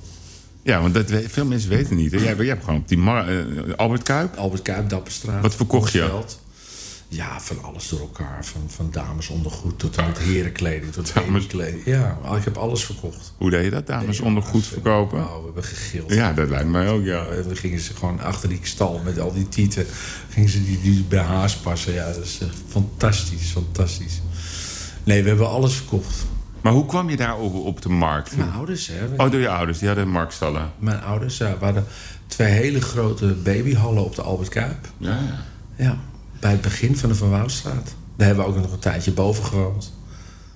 [0.67, 2.12] Ja, want dat, veel mensen weten niet.
[2.12, 4.36] Jij, jij hebt gewoon op die mar uh, Albert Kuip?
[4.36, 5.41] Albert Kuip, Dapperstraat.
[5.41, 5.99] Wat verkocht je?
[5.99, 6.39] Veld.
[7.08, 8.45] Ja, van alles door elkaar.
[8.45, 11.13] Van, van damesondergoed tot aan het herenkleding, tot
[11.47, 11.86] kleding.
[11.86, 13.34] Ja, ik heb alles verkocht.
[13.38, 15.17] Hoe deed je dat, damesondergoed ja, verkopen?
[15.17, 16.13] Nou, we hebben gegild.
[16.13, 17.25] Ja, dat lijkt mij ook, ja.
[17.47, 19.86] We gingen ze gewoon achter die stal met al die tieten...
[20.30, 21.93] gingen ze die, die bij haars passen.
[21.93, 24.21] Ja, dat is uh, fantastisch, fantastisch.
[25.03, 26.25] Nee, we hebben alles verkocht.
[26.62, 28.38] Maar hoe kwam je daar op, op de markt?
[28.38, 29.24] Mijn ouders, hè.
[29.24, 29.80] Oh, door je ouders.
[29.80, 30.72] Die hadden marktstallen.
[30.80, 31.58] Mijn ouders, ja.
[31.58, 31.86] We hadden
[32.28, 34.88] twee hele grote babyhallen op de Albert Kuip.
[34.98, 35.43] Ja, ja.
[35.76, 35.98] Ja,
[36.39, 37.96] bij het begin van de Van Woudstraat.
[38.15, 39.93] Daar hebben we ook nog een tijdje boven gewoond.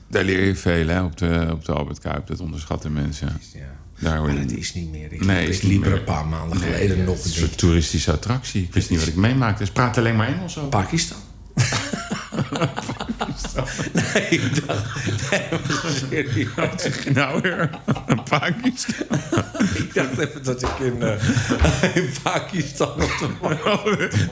[0.08, 2.28] Daar leer je veel, hè, op de, op de Albert Kuip.
[2.28, 3.40] Dat onderschatten mensen.
[3.54, 3.60] Ja.
[4.00, 5.14] Daar maar het is niet meer.
[5.14, 7.16] Ik, nee, ik liep er een paar maanden nee, geleden ja, nog.
[7.16, 8.64] Het is een toeristische attractie.
[8.64, 9.66] Ik wist niet wat ik meemaakte.
[9.66, 10.70] Ze praten alleen maar Engels over.
[10.70, 11.18] Pakistan.
[13.17, 13.65] Pakistan.
[13.94, 14.86] Nee, ik dacht...
[15.32, 15.50] Nee,
[16.00, 16.54] serieus.
[16.56, 17.70] Wat zeg je nou weer?
[18.30, 19.06] Pakistan?
[19.74, 23.30] ik dacht even dat ik in, uh, in Pakistan op de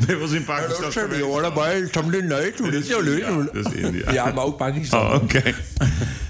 [0.08, 1.22] je was in Pakistan geweest?
[1.22, 2.58] hoor, maar something leuk.
[2.58, 4.12] Dat is dat is India.
[4.12, 5.06] Ja, maar ook Pakistan.
[5.06, 5.38] Oh, oké.
[5.38, 5.56] Okay.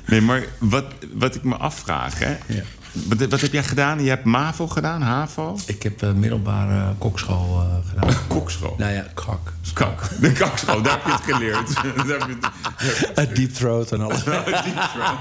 [0.06, 2.38] Nee, maar wat, wat ik me afvraag, hè...
[2.46, 2.64] Ja.
[2.92, 4.04] Wat, wat, heb jij gedaan?
[4.04, 5.58] Je hebt MAVO gedaan, HAVO?
[5.66, 8.16] Ik heb uh, middelbare uh, kokschool uh, gedaan.
[8.38, 8.76] kokschool?
[8.78, 9.54] Nou ja, kak.
[9.74, 10.10] Kak.
[10.22, 11.74] De kakschool, daar heb je het geleerd.
[12.08, 13.36] daar heb je het...
[13.36, 14.24] Deep throat en alles.
[14.26, 15.18] Deep throat.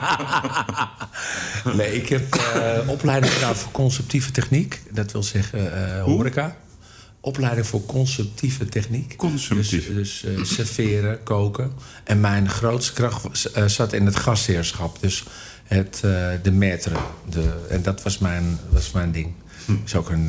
[1.76, 2.40] nee, ik heb
[2.86, 4.82] opleiding gedaan voor conceptieve techniek.
[4.90, 6.56] Dat wil zeggen horeca.
[7.20, 9.16] Opleiding voor conceptieve techniek.
[9.16, 9.94] Consumptief.
[9.94, 11.72] Dus, dus serveren, koken.
[12.04, 15.00] En mijn grootste kracht zat in het gastheerschap.
[15.00, 15.24] Dus
[15.64, 16.92] het, uh, de maître.
[17.28, 19.32] De, en dat was mijn, was mijn ding.
[19.64, 19.72] Hm.
[19.84, 20.26] is ook een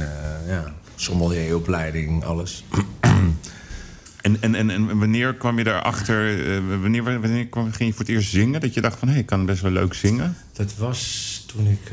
[0.47, 2.63] ja, sommelieropleiding, alles.
[4.21, 6.35] en, en, en, en wanneer kwam je daarachter...
[6.81, 8.61] Wanneer, wanneer kwam, ging je voor het eerst zingen?
[8.61, 10.37] Dat je dacht van, hé, hey, ik kan best wel leuk zingen?
[10.53, 11.91] Dat was toen ik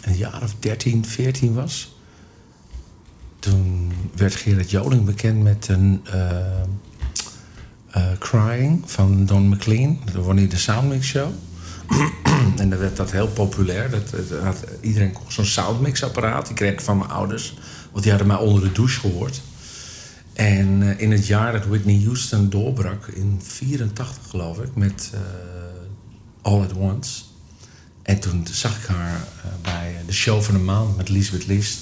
[0.00, 1.97] een jaar of 13, 14 was.
[3.38, 6.02] Toen werd Gerard Joling bekend met een...
[8.18, 9.98] Crying van Don McLean.
[10.12, 11.30] Dat won de Soundmix Show.
[12.58, 13.90] en dan werd dat heel populair.
[13.90, 16.46] Dat, had, iedereen kocht zo'n soundmix-apparaat.
[16.46, 17.58] Die kreeg ik van mijn ouders.
[17.90, 19.40] Want die hadden mij onder de douche gehoord.
[20.32, 23.06] En uh, in het jaar dat Whitney Houston doorbrak...
[23.06, 25.12] in 84 geloof ik, met
[26.42, 27.26] All At Once...
[28.08, 29.24] En toen zag ik haar
[29.62, 31.78] bij de show van de maand met Lisbeth List.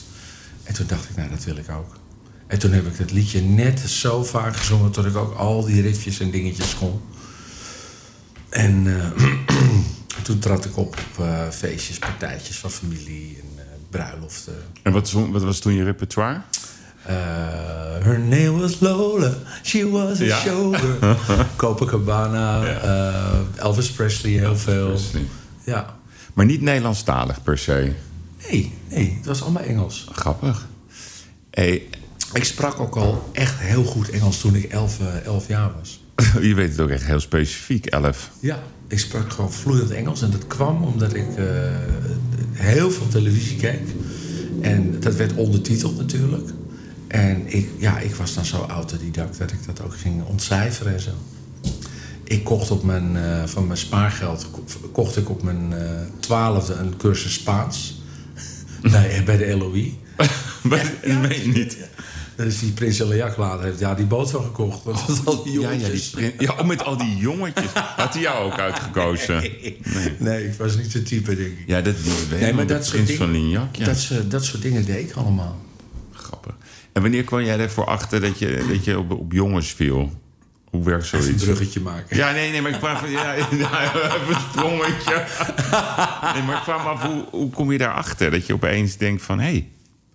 [0.66, 1.96] En toen dacht ik, nou, dat wil ik ook.
[2.46, 4.90] En toen heb ik dat liedje net zo vaak gezongen...
[4.90, 7.00] tot ik ook al die riffjes en dingetjes kon.
[8.48, 9.06] En uh,
[10.24, 14.54] toen trad ik op op uh, feestjes, partijtjes van familie en uh, bruiloften.
[14.82, 16.40] En wat, wat, was toen je repertoire?
[18.02, 20.38] her name was Lola, she was a ja.
[20.38, 21.16] showgirl.
[21.56, 23.44] Copacabana, ja.
[23.56, 24.88] Elvis Presley heel Elvis veel.
[24.88, 25.26] Presley.
[25.64, 25.94] Ja.
[26.34, 27.92] Maar niet Nederlandstalig per se?
[28.50, 30.06] Nee, nee, het was allemaal Engels.
[30.12, 30.68] Grappig.
[31.50, 31.82] Hey.
[32.32, 36.04] Ik sprak ook al echt heel goed Engels toen ik 11 elf jaar was.
[36.48, 38.30] Je weet het ook echt heel specifiek, elf.
[38.40, 40.22] Ja, ik sprak gewoon vloeiend Engels.
[40.22, 41.46] En dat kwam omdat ik uh,
[42.52, 43.82] heel veel televisie keek.
[44.60, 46.50] En dat werd ondertiteld natuurlijk.
[47.08, 51.00] En ik, ja, ik was dan zo autodidact dat ik dat ook ging ontcijferen en
[51.00, 51.10] zo.
[52.24, 54.46] Ik kocht op mijn, eh, van mijn spaargeld
[54.92, 58.00] kocht ik op mijn eh, twaalfde een cursus Spaans.
[58.90, 59.98] Bij, bij de LOI.
[60.70, 61.76] Ja, meen je niet.
[62.36, 64.84] Dat is die Prins Eliak later heeft ja, die boot van gekocht.
[64.84, 66.10] Met oh, al die jongetjes.
[66.10, 67.72] Ja, ja, die ja, met al die jongetjes.
[67.72, 69.40] Had hij jou ook uitgekozen?
[69.40, 69.78] Nee,
[70.18, 70.46] nee.
[70.46, 71.64] ik was niet zo type, denk ik.
[71.66, 71.94] Ja, dat
[72.30, 73.76] weet nee, maar dat Prins van Lignac.
[73.76, 73.84] Ja.
[73.84, 75.60] Dat, dat soort dingen deed ik allemaal.
[76.12, 76.54] Grappig.
[76.92, 80.10] En wanneer kwam jij ervoor achter dat je, dat je op, op jongens viel?
[80.70, 81.28] Hoe werkt zoiets?
[81.28, 82.16] een bruggetje maken.
[82.16, 83.10] Ja, nee, nee, maar ik vraag van...
[83.18, 85.24] Ja, even een sprongetje.
[86.34, 88.30] Nee, maar ik me af, hoe, hoe kom je daarachter?
[88.30, 89.68] Dat je opeens denkt van, hé, hey,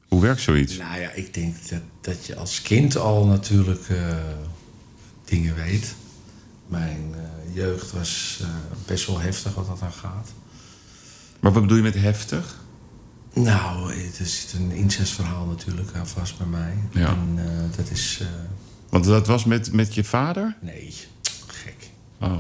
[0.08, 0.78] hoe werkt zoiets?
[0.78, 4.16] Nou ja, ik denk dat, dat je als kind al natuurlijk uh,
[5.26, 5.96] dingen weet.
[6.68, 8.48] Mijn uh, jeugd was uh,
[8.86, 10.30] best wel heftig wat dat aan gaat.
[11.40, 12.60] Maar wat bedoel je met heftig?
[13.34, 16.74] Nou, er zit een incestverhaal natuurlijk aan vast bij mij.
[16.92, 17.08] Ja.
[17.08, 17.40] En
[17.76, 18.22] dat is...
[18.92, 20.56] Want dat was met, met je vader?
[20.62, 20.94] Nee,
[21.48, 21.76] gek.
[22.20, 22.38] Oh.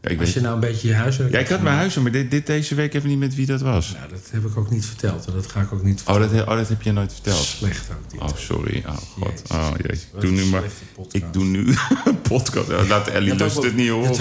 [0.00, 1.32] Ja, ik Als je nou een beetje je huiswerk...
[1.32, 3.60] Ja, ik had mijn huiswerk, maar dit, dit, deze week even niet met wie dat
[3.60, 3.92] was.
[3.92, 5.26] Nou, dat heb ik ook niet verteld.
[5.26, 6.28] En dat ga ik ook niet vertellen.
[6.28, 7.44] Oh, dat, oh, dat heb je nooit verteld?
[7.44, 8.20] Slecht ook niet.
[8.20, 8.82] Oh, sorry.
[8.86, 9.42] Oh, god.
[9.50, 10.06] Oh, jezus.
[10.14, 10.62] Ik doe nu maar...
[11.10, 11.74] Ik doe nu
[12.04, 12.68] een podcast.
[12.88, 14.14] Laat Ellie lust het niet horen.
[14.14, 14.20] Je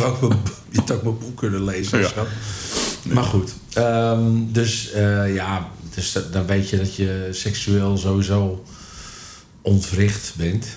[0.80, 2.00] had ook mijn boek kunnen lezen.
[2.00, 2.12] Ja.
[3.04, 3.54] Maar goed.
[3.78, 8.64] Um, dus uh, ja, dus dan weet je dat je seksueel sowieso
[9.62, 10.68] ontwricht bent.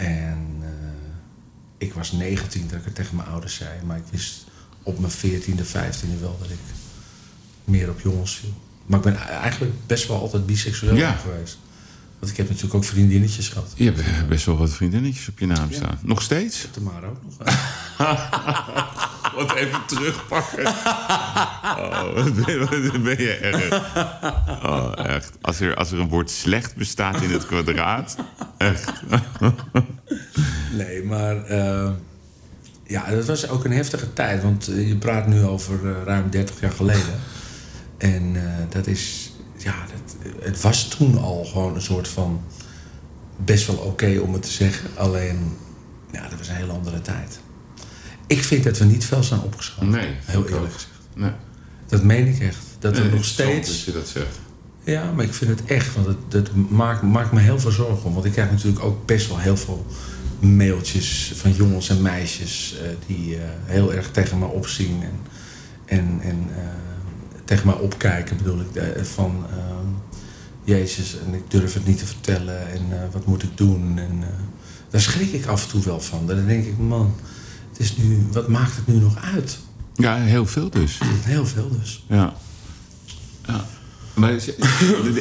[0.00, 0.68] En uh,
[1.78, 3.70] ik was 19 dat ik het tegen mijn ouders zei.
[3.84, 4.44] Maar ik wist
[4.82, 6.58] op mijn 14e, 15e wel dat ik
[7.64, 8.54] meer op jongens viel.
[8.86, 11.12] Maar ik ben eigenlijk best wel altijd biseksueel ja.
[11.12, 11.58] geweest.
[12.20, 13.72] Want ik heb natuurlijk ook vriendinnetjes gehad.
[13.74, 15.98] Je hebt best wel wat vriendinnetjes op je naam staan.
[16.02, 16.68] Nog steeds?
[16.80, 17.36] Maar ook nog.
[19.36, 20.66] wat even terugpakken.
[20.66, 23.94] Oh, wat ben je erg.
[24.64, 25.32] Oh, echt.
[25.40, 28.16] Als er, als er een woord slecht bestaat in het kwadraat.
[28.56, 28.92] Echt.
[30.78, 31.50] nee, maar...
[31.50, 31.90] Uh,
[32.90, 34.42] ja, dat was ook een heftige tijd.
[34.42, 37.14] Want eh, je praat nu over uh, ruim 30 jaar geleden.
[37.98, 39.32] En uh, dat is...
[39.56, 39.99] Ja, dat,
[40.40, 42.40] het was toen al gewoon een soort van...
[43.44, 44.88] Best wel oké om het te zeggen.
[44.96, 45.56] Alleen,
[46.12, 47.40] ja, dat was een hele andere tijd.
[48.26, 49.90] Ik vind dat we niet veel zijn opgeschoten.
[49.90, 50.08] Nee.
[50.24, 50.92] Heel eerlijk gezegd.
[51.14, 51.32] Nee.
[51.86, 52.64] Dat meen ik echt.
[52.78, 53.68] Dat nee, er nog steeds...
[53.68, 54.38] dat je dat zegt.
[54.84, 55.94] Ja, maar ik vind het echt.
[55.94, 58.12] Want het, dat maakt, maakt me heel veel zorgen om.
[58.12, 59.86] Want ik krijg natuurlijk ook best wel heel veel
[60.40, 62.76] mailtjes van jongens en meisjes...
[62.82, 65.02] Uh, die uh, heel erg tegen me opzien.
[65.02, 65.18] En,
[65.84, 66.56] en, en uh,
[67.44, 69.04] tegen mij opkijken, bedoel ik.
[69.04, 69.46] van,
[70.64, 72.72] Jezus, en ik durf het niet te vertellen.
[72.72, 73.98] En wat moet ik doen?
[73.98, 74.24] En
[74.90, 76.26] daar schrik ik af en toe wel van.
[76.26, 77.14] Dan denk ik, man
[77.80, 79.58] is nu, wat maakt het nu nog uit?
[79.94, 80.98] Ja, heel veel dus.
[81.24, 82.04] Heel veel dus.
[82.08, 82.34] Ja.
[83.46, 83.64] ja.
[84.14, 84.32] Maar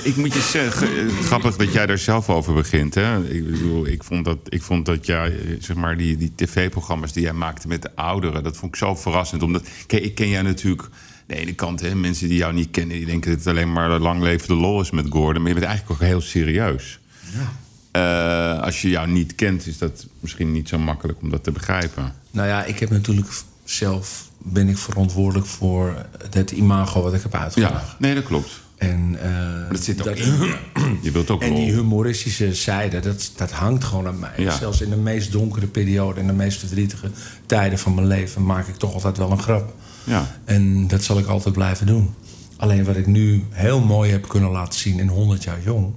[0.04, 2.96] ik moet je zeggen, grappig dat jij daar zelf over begint.
[2.96, 3.30] Hè?
[3.30, 7.24] Ik, bedoel, ik, vond dat, ik vond dat jij, zeg maar, die, die tv-programma's die
[7.24, 9.44] jij maakte met de ouderen, dat vond ik zo verrassend.
[9.44, 10.90] Omdat, kijk, ik ken jij natuurlijk
[11.30, 14.00] de ene kant, hè, mensen die jou niet kennen, die denken dat het alleen maar
[14.00, 15.42] lang leven de lol is met Gordon.
[15.42, 17.00] Maar je bent eigenlijk ook heel serieus.
[17.34, 18.58] Ja.
[18.58, 21.52] Uh, als je jou niet kent, is dat misschien niet zo makkelijk om dat te
[21.52, 22.14] begrijpen.
[22.32, 23.28] Nou ja, ik heb natuurlijk
[23.64, 27.88] zelf ben ik verantwoordelijk voor het imago wat ik heb uitgebracht.
[27.88, 28.62] Ja, nee, dat klopt.
[28.78, 30.54] En, uh, dat zit ook in.
[31.02, 34.34] Je wilt ook En die humoristische zijde, dat, dat hangt gewoon aan mij.
[34.38, 34.58] Ja.
[34.58, 36.20] Zelfs in de meest donkere periode...
[36.20, 37.10] en de meest verdrietige
[37.46, 38.46] tijden van mijn leven...
[38.46, 39.74] maak ik toch altijd wel een grap.
[40.04, 40.28] Ja.
[40.46, 42.14] En dat zal ik altijd blijven doen.
[42.58, 45.94] Alleen wat ik nu heel mooi heb kunnen laten zien in 100 jaar jong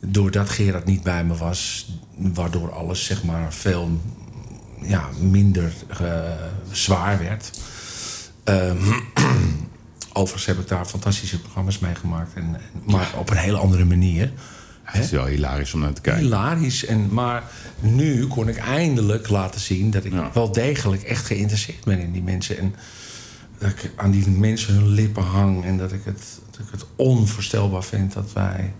[0.00, 4.00] doordat Gerard niet bij me was, waardoor alles zeg maar veel
[4.82, 6.30] ja, minder uh,
[6.70, 7.60] zwaar werd.
[8.44, 8.78] Um,
[10.12, 14.32] overigens heb ik daar fantastische programma's mee gemaakt, en, maar op een hele andere manier.
[14.82, 16.22] Het is wel hilarisch om naar te kijken.
[16.22, 16.84] Hilarisch.
[16.84, 17.42] En, maar
[17.80, 22.22] nu kon ik eindelijk laten zien dat ik wel degelijk echt geïnteresseerd ben in die
[22.22, 22.58] mensen.
[22.58, 22.74] En
[23.58, 25.64] dat ik aan die mensen hun lippen hang.
[25.64, 28.74] En dat ik het, dat ik het onvoorstelbaar vind dat wij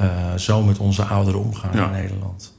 [0.00, 2.52] uh, zo met onze ouderen omgaan in Nederland.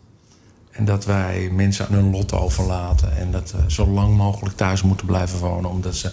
[0.72, 3.18] En dat wij mensen aan hun lot overlaten.
[3.18, 5.70] En dat ze zo lang mogelijk thuis moeten blijven wonen.
[5.70, 6.12] Omdat, ze,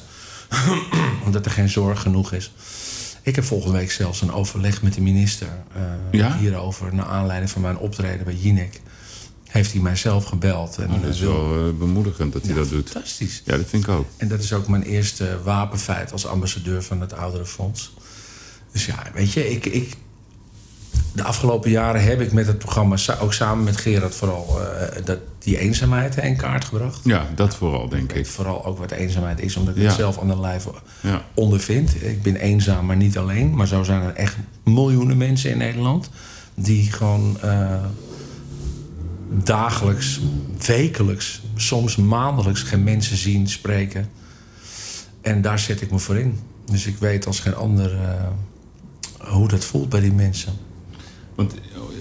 [1.25, 2.53] omdat er geen zorg genoeg is.
[3.23, 5.49] Ik heb volgende week zelfs een overleg met de minister.
[6.13, 6.95] Uh, Hierover.
[6.95, 8.81] Naar aanleiding van mijn optreden bij Jinek.
[9.53, 10.79] Heeft hij mij zelf gebeld.
[10.79, 12.91] En, oh, dat is wel uh, bemoedigend dat hij dat doet.
[12.91, 13.43] Fantastisch.
[13.45, 14.07] Ja, dat vind ik ook.
[14.17, 17.95] En dat is ook mijn eerste wapenfeit als ambassadeur van het Ouderenfonds.
[18.73, 19.97] Dus ja, weet je, ik, ik,
[21.13, 25.19] de afgelopen jaren heb ik met het programma, ook samen met Gerard, vooral uh, dat,
[25.39, 27.01] die eenzaamheid in kaart gebracht.
[27.05, 28.27] Ja, dat vooral, denk ik.
[28.27, 30.67] Vooral ook wat eenzaamheid is, omdat ik het zelf aan de lijf
[31.01, 31.25] ja.
[31.35, 32.03] ondervind.
[32.03, 33.55] Ik ben eenzaam, maar niet alleen.
[33.55, 36.11] Maar zo zijn er echt miljoenen mensen in Nederland
[36.55, 37.85] die gewoon uh,
[39.45, 40.21] dagelijks,
[40.67, 44.11] wekelijks, soms maandelijks geen mensen zien, spreken.
[45.21, 46.39] En daar zet ik me voor in.
[46.65, 50.53] Dus ik weet als geen ander uh, hoe dat voelt bij die mensen.
[51.35, 51.55] Want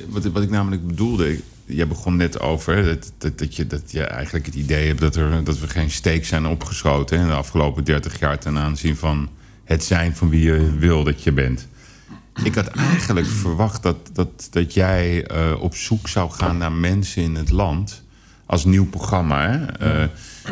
[0.10, 4.04] wat, wat ik namelijk bedoelde, jij begon net over dat, dat, dat, je, dat je
[4.04, 7.84] eigenlijk het idee hebt dat, er, dat we geen steek zijn opgeschoten in de afgelopen
[7.84, 9.30] 30 jaar ten aanzien van
[9.63, 11.67] het zijn van wie je wil dat je bent.
[12.44, 17.24] Ik had eigenlijk verwacht dat, dat, dat jij uh, op zoek zou gaan naar mensen
[17.24, 18.04] in het land
[18.46, 20.02] als nieuw programma, hè?
[20.04, 20.08] Uh,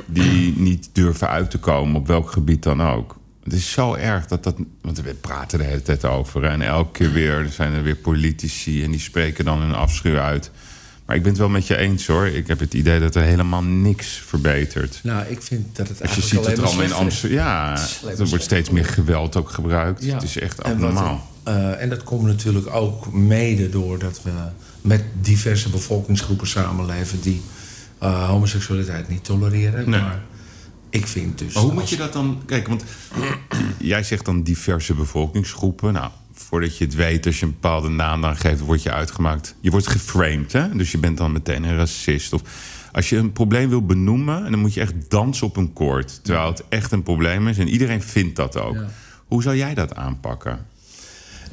[0.05, 3.17] die niet durven uit te komen op welk gebied dan ook.
[3.43, 4.55] Het is zo erg dat dat.
[4.81, 6.43] Want we praten de hele tijd over.
[6.43, 10.51] En elke keer weer zijn er weer politici en die spreken dan hun afschuw uit.
[11.05, 12.27] Maar ik ben het wel met je eens hoor.
[12.27, 14.99] Ik heb het idee dat er helemaal niks verbetert.
[15.03, 17.37] Nou, ik vind dat het Als je ziet het er allemaal in Amsterdam.
[17.37, 17.77] Ja,
[18.17, 20.03] er wordt steeds meer geweld ook gebruikt.
[20.03, 20.13] Ja.
[20.13, 21.28] Het is echt abnormaal.
[21.49, 24.31] En, uh, en dat komt natuurlijk ook mede doordat we
[24.81, 27.41] met diverse bevolkingsgroepen samenleven die
[28.03, 29.89] uh, homoseksualiteit niet tolereren.
[29.89, 30.01] Nee.
[30.01, 30.21] Maar
[30.89, 31.53] ik vind dus.
[31.53, 32.41] Maar hoe moet je dat dan.
[32.45, 32.83] Kijk, want
[33.77, 35.93] jij zegt dan diverse bevolkingsgroepen.
[35.93, 39.55] Nou, voordat je het weet, als je een bepaalde naam dan geeft, word je uitgemaakt.
[39.59, 40.75] Je wordt geframed, hè?
[40.75, 42.33] Dus je bent dan meteen een racist.
[42.33, 42.41] Of
[42.91, 46.19] als je een probleem wil benoemen, dan moet je echt dansen op een koord.
[46.23, 48.77] Terwijl het echt een probleem is en iedereen vindt dat ook.
[49.27, 50.65] Hoe zou jij dat aanpakken?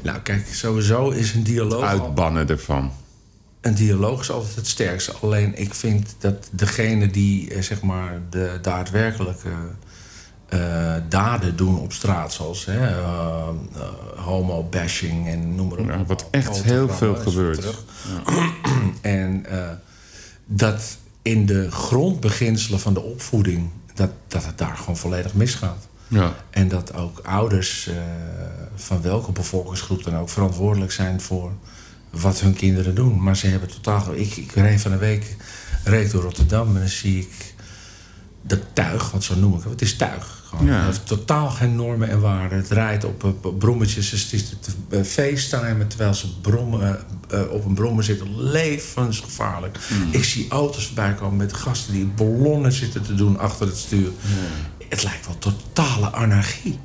[0.07, 1.83] Nou, kijk, sowieso is een dialoog.
[1.83, 2.93] uitbannen ervan
[3.67, 5.13] een dialoog is altijd het sterkste.
[5.13, 9.49] Alleen ik vind dat degene die eh, zeg maar de daadwerkelijke
[10.55, 13.49] uh, daden doen op straat, zoals hè, uh,
[14.17, 15.89] homo-bashing en noem maar op.
[15.89, 17.65] Ja, wat echt heel veel gebeurt.
[18.27, 18.53] Ja.
[19.21, 19.47] en
[20.45, 25.89] dat in de grondbeginselen van de opvoeding, dat, dat het daar gewoon volledig misgaat.
[26.09, 26.35] Ja.
[26.51, 27.91] En dat ook ouders
[28.75, 31.53] van welke bevolkingsgroep dan ook verantwoordelijk zijn voor
[32.11, 33.23] wat hun kinderen doen.
[33.23, 34.15] Maar ze hebben totaal...
[34.15, 35.37] Ik, ik reed van een week
[35.85, 37.55] reed door Rotterdam en dan zie ik
[38.43, 39.71] dat tuig, want zo noem ik het.
[39.71, 40.45] Het is tuig.
[40.49, 40.69] Gewoon.
[40.69, 42.59] Het heeft totaal geen normen en waarden.
[42.59, 44.11] Het rijdt op, op brommetjes.
[44.11, 44.55] Het is
[44.89, 46.99] te facetimen terwijl ze brommen,
[47.33, 48.43] uh, op een brommer zitten.
[48.43, 49.79] Levensgevaarlijk.
[49.89, 50.09] Mm.
[50.13, 54.11] Ik zie auto's voorbij komen met gasten die ballonnen zitten te doen achter het stuur.
[54.89, 56.79] Het lijkt wel totale anarchie.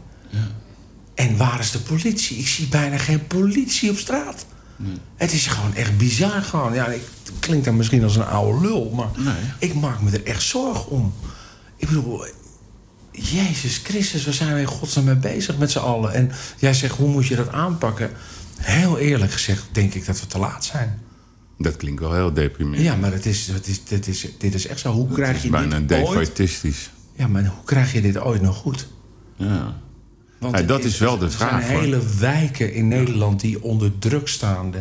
[1.14, 2.38] En waar is de politie?
[2.38, 4.46] Ik zie bijna geen politie op straat.
[5.16, 6.42] Het is gewoon echt bizar.
[6.42, 6.74] Gewoon.
[6.74, 7.02] Ja, ik
[7.40, 9.10] klinkt dan misschien als een oude lul, maar
[9.60, 11.14] ik maak me er echt zorgen om.
[11.78, 12.26] Ik bedoel,
[13.12, 16.14] Jezus Christus, waar zijn we in godsnaam mee bezig met z'n allen?
[16.14, 18.12] En jij zegt, hoe moet je dat aanpakken?
[18.58, 21.02] Heel eerlijk gezegd denk ik dat we te laat zijn.
[21.58, 22.86] Dat klinkt wel heel deprimerend.
[22.86, 24.92] Ja, maar het is, het is, dit, is, dit is echt zo.
[24.92, 25.70] Hoe krijg je dit ooit...
[25.70, 26.90] bijna defaitistisch.
[27.22, 28.88] Ja, maar hoe krijg je dit ooit nog goed?
[29.36, 29.74] Ja.
[30.38, 31.62] Want dat is, wel de vraag.
[31.62, 34.74] Er zijn hele wijken in Nederland die onder druk staan.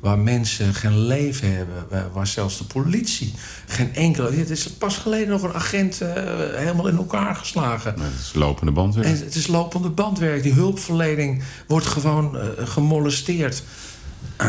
[0.00, 2.12] Waar mensen geen leven hebben.
[2.12, 3.34] Waar zelfs de politie
[3.66, 4.32] geen enkele...
[4.32, 6.08] Het is pas geleden nog een agent uh,
[6.54, 7.94] helemaal in elkaar geslagen.
[8.00, 9.06] het is lopende bandwerk.
[9.06, 10.42] En het is lopende bandwerk.
[10.42, 13.62] Die hulpverlening wordt gewoon uh, gemolesteerd.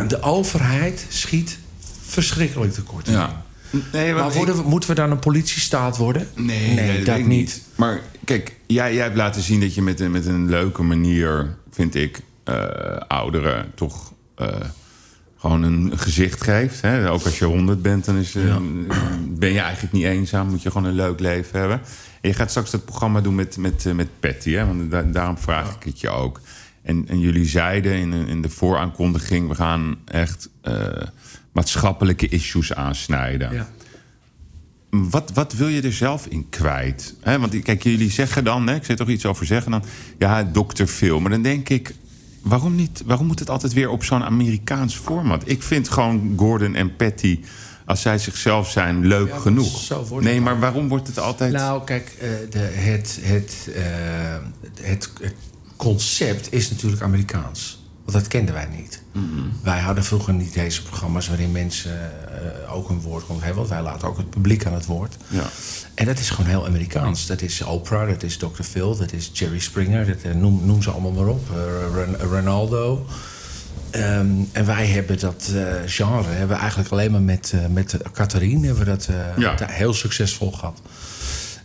[0.07, 1.57] De overheid schiet
[2.05, 3.07] verschrikkelijk tekort.
[3.07, 3.42] Ja.
[3.91, 6.27] Nee, maar worden we, moeten we dan een politiestaat worden?
[6.35, 7.61] Nee, nee, dat, niet.
[7.75, 11.55] Maar kijk, jij, jij hebt laten zien dat je met, een, met een leuke manier,
[11.71, 12.55] vind ik, uh,
[13.07, 14.47] ouderen toch uh,
[15.37, 16.81] gewoon een gezicht geeft.
[16.81, 17.09] Hè?
[17.09, 18.55] Ook als je honderd bent, dan is, uh,
[19.29, 20.49] ben je eigenlijk niet eenzaam.
[20.49, 21.81] Moet je gewoon een leuk leven hebben.
[22.21, 24.51] En je gaat straks dat programma doen met, met, met Patty.
[24.51, 24.65] Hè?
[24.65, 26.41] Want daarom vraag ik het je ook.
[26.81, 29.47] En, en jullie zeiden in, in de vooraankondiging...
[29.47, 30.49] we gaan echt
[31.53, 33.53] maatschappelijke issues aansnijden.
[33.53, 33.69] Ja.
[34.89, 37.15] Wat, wat wil je er zelf in kwijt?
[37.23, 39.83] want kijk, jullie zeggen dan, ik zit toch iets over zeggen dan,
[40.17, 41.19] ja, dokter Phil.
[41.19, 41.95] Maar dan denk ik,
[42.41, 45.43] waarom, niet, waarom moet het altijd weer op zo'n Amerikaans format?
[45.45, 47.39] Ik vind gewoon Gordon en Patty,
[47.85, 49.89] als zij zichzelf zijn, leuk genoeg.
[50.19, 51.53] Nee, maar waarom wordt het altijd.
[51.53, 53.83] Nou, kijk, uh, de, het, het, uh,
[54.81, 55.35] het, het
[55.75, 57.82] concept is natuurlijk Amerikaans.
[58.03, 59.01] Want dat kenden wij niet.
[59.63, 62.11] Wij hadden vroeger niet deze programma's waarin mensen
[62.63, 63.67] uh, ook een woord konden hebben.
[63.67, 65.17] Want wij laten ook het publiek aan het woord.
[65.27, 65.43] Ja.
[65.93, 67.25] En dat is gewoon heel Amerikaans.
[67.25, 68.63] Dat is Oprah, dat is Dr.
[68.63, 70.05] Phil, dat is Jerry Springer.
[70.05, 71.49] Dat, uh, noem, noem, ze allemaal maar op.
[71.49, 73.05] Uh, Ronaldo.
[73.95, 75.51] Um, en wij hebben dat
[75.85, 79.55] genre hebben we eigenlijk alleen maar met, met Catherine hebben we dat ja.
[79.65, 80.81] heel succesvol gehad.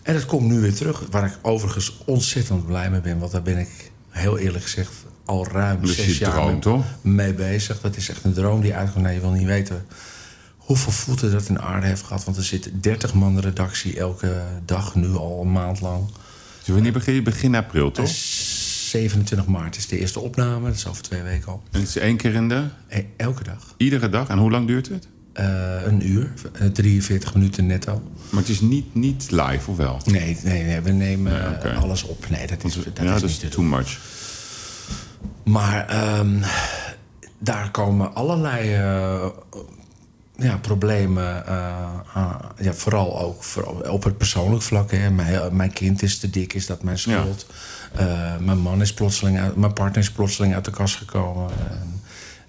[0.03, 1.03] En dat komt nu weer terug.
[1.11, 3.18] Waar ik overigens ontzettend blij mee ben.
[3.18, 4.93] Want daar ben ik heel eerlijk gezegd
[5.29, 6.85] al ruim is zes jaar droom, mee, toch?
[7.01, 7.81] mee bezig.
[7.81, 9.05] Dat is echt een droom die uitkomt.
[9.05, 9.87] Nee, je wil niet weten
[10.68, 12.24] hoeveel voeten dat in aarde heeft gehad.
[12.24, 16.07] Want er zit 30 man de redactie elke dag, nu al een maand lang.
[16.59, 17.22] Dus wanneer begin je?
[17.22, 18.07] Begin april, toch?
[18.07, 20.66] Dus 27 maart is de eerste opname.
[20.66, 21.62] Dat is over twee weken al.
[21.70, 22.64] En het is één keer in de...
[22.89, 23.74] E- Elke dag.
[23.76, 24.29] Iedere dag.
[24.29, 25.09] En hoe lang duurt het?
[25.33, 25.47] Eh,
[25.85, 28.03] een uur, eh, 43 minuten netto.
[28.31, 30.01] Maar het is niet, niet live, of wel?
[30.05, 32.31] Nee, nee, nee we nemen eh, alles op.
[32.31, 33.99] Nee, dat is, dat ja, is dat niet is te too much.
[35.44, 36.42] Maar ehm,
[37.38, 39.26] daar komen allerlei eh,
[40.36, 41.46] ja, problemen.
[42.14, 42.40] aan.
[42.60, 44.90] ja, vooral ook vooral op het persoonlijk vlak.
[44.90, 45.10] Hè.
[45.10, 47.46] Mijn, mijn kind is te dik, is dat mijn schuld?
[47.94, 51.50] Eh, mijn man is plotseling uit, mijn partner is plotseling uit de kast gekomen.
[51.50, 52.00] En,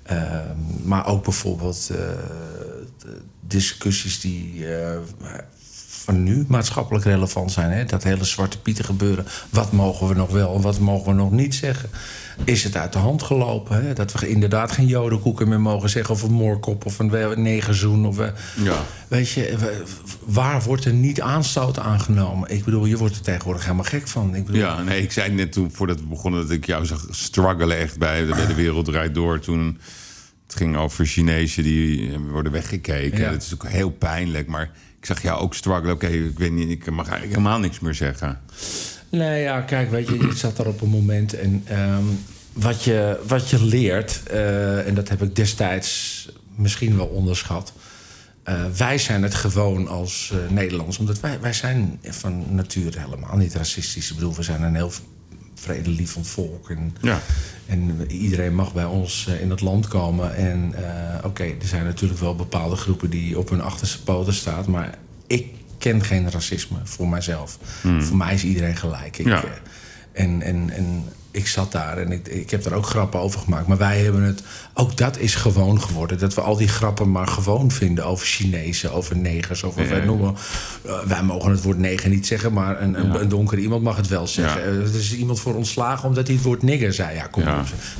[0.04, 1.92] ehm, maar ook bijvoorbeeld
[3.42, 4.66] discussies die
[6.10, 7.72] van nu maatschappelijk relevant zijn.
[7.72, 7.86] Hè?
[7.86, 9.26] Dat hele zwarte pieten gebeuren.
[9.50, 11.90] Wat mogen we nog wel en wat mogen we nog niet zeggen?
[12.44, 13.86] Is het uit de hand gelopen?
[13.86, 13.94] Hè?
[13.94, 16.14] Dat we inderdaad geen jodenkoeken meer mogen zeggen...
[16.14, 18.06] of een moorkop of een negerzoen.
[18.06, 18.28] Of, eh,
[18.64, 18.84] Ja.
[19.08, 19.84] Weet je, we-
[20.26, 22.50] waar wordt er niet aanstoot aangenomen?
[22.50, 24.36] Ik bedoel, je wordt er tegenwoordig helemaal gek van.
[24.36, 26.42] Ik bedoel, Ja, nee, ik zei net toen, voordat we begonnen...
[26.42, 29.40] dat ik jou zag struggelen echt bij, bij de Wereld Draait Door.
[29.40, 29.80] Toen
[30.48, 33.20] het ging over Chinezen die eh, worden weggekeken.
[33.20, 33.32] Ja.
[33.32, 34.72] Dat is ook heel pijnlijk, maar...
[35.00, 35.96] Ik zag jou ook struggelen.
[35.96, 38.40] Oké, ik weet niet, ik mag eigenlijk helemaal niks meer zeggen.
[39.10, 42.04] Nee, ja, kijk, weet je, je zat daar op een moment en ehm,
[42.54, 47.74] wat, je, wat je leert, eh, en dat heb ik destijds misschien wel onderschat.
[48.44, 53.38] eh, wij zijn het gewoon als eh, Nederlands, omdat wij, wij zijn van nature helemaal
[53.38, 54.10] niet racistisch.
[54.10, 54.92] Ik bedoel, we zijn een heel
[55.56, 56.70] vredelievend volk.
[56.70, 57.22] En, Ja.
[57.66, 60.36] en iedereen mag bij ons in het land komen.
[60.36, 60.74] En
[61.24, 64.66] oké, er zijn natuurlijk wel bepaalde groepen die op hun achterste poten staan.
[64.72, 64.98] Maar
[65.28, 65.46] ik
[65.80, 67.58] ken geen racisme voor mijzelf.
[68.00, 69.18] Voor mij is iedereen gelijk.
[69.18, 69.34] Ik, Hmm.
[69.34, 69.44] Ja.
[69.44, 73.40] eh, en, en, en ik zat daar en ik, ik heb er ook grappen over
[73.40, 73.68] gemaakt.
[73.68, 74.44] Maar wij hebben het...
[74.74, 76.18] Ook dat is gewoon geworden.
[76.20, 79.64] Dat we al die grappen maar gewoon vinden over Chinezen, over negers.
[79.64, 79.90] Over, Ja.
[79.90, 80.36] wij, noemen,
[80.86, 83.20] eh, wij mogen het woord neger niet zeggen, maar een, een, Ja.
[83.20, 84.62] een donkere iemand mag het wel zeggen.
[84.62, 84.68] Ja.
[84.68, 87.16] Eh, Er is iemand voor ontslagen omdat hij het woord nigger zei.
[87.16, 87.48] Ja, kom op.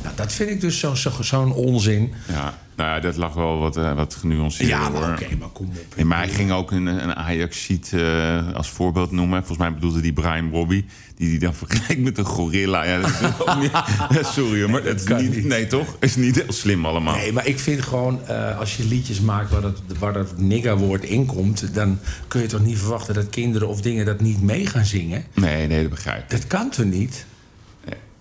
[0.04, 2.14] Nou, dat vind ik dus zo'n zo, zo'n onzin.
[2.28, 5.00] Ja, nou ja, dat lag wel wat, eh, wat genuanceerder Ja, maar
[5.40, 5.96] maar kom op.
[5.96, 9.38] Nee, maar hij ging ook een, een Ajax-ziet eh, als voorbeeld noemen.
[9.38, 10.86] Volgens mij bedoelde die Brian Robbie.
[11.16, 12.84] Die die dan vergelijkt met een gorilla.
[12.84, 15.46] Ja, dat is niet, sorry maar dat is kan niet, niet.
[15.46, 15.98] Nee, toch?
[16.00, 17.16] Is niet heel slim allemaal.
[17.16, 21.04] Nee, maar ik vind gewoon, eh, als je liedjes maakt waar dat, waar dat niggerwoord
[21.04, 21.74] in komt...
[21.74, 25.24] dan kun je toch niet verwachten dat kinderen of dingen dat niet mee gaan zingen?
[25.34, 26.30] Nee, nee, dat begrijp ik.
[26.30, 27.26] Dat kan toch niet?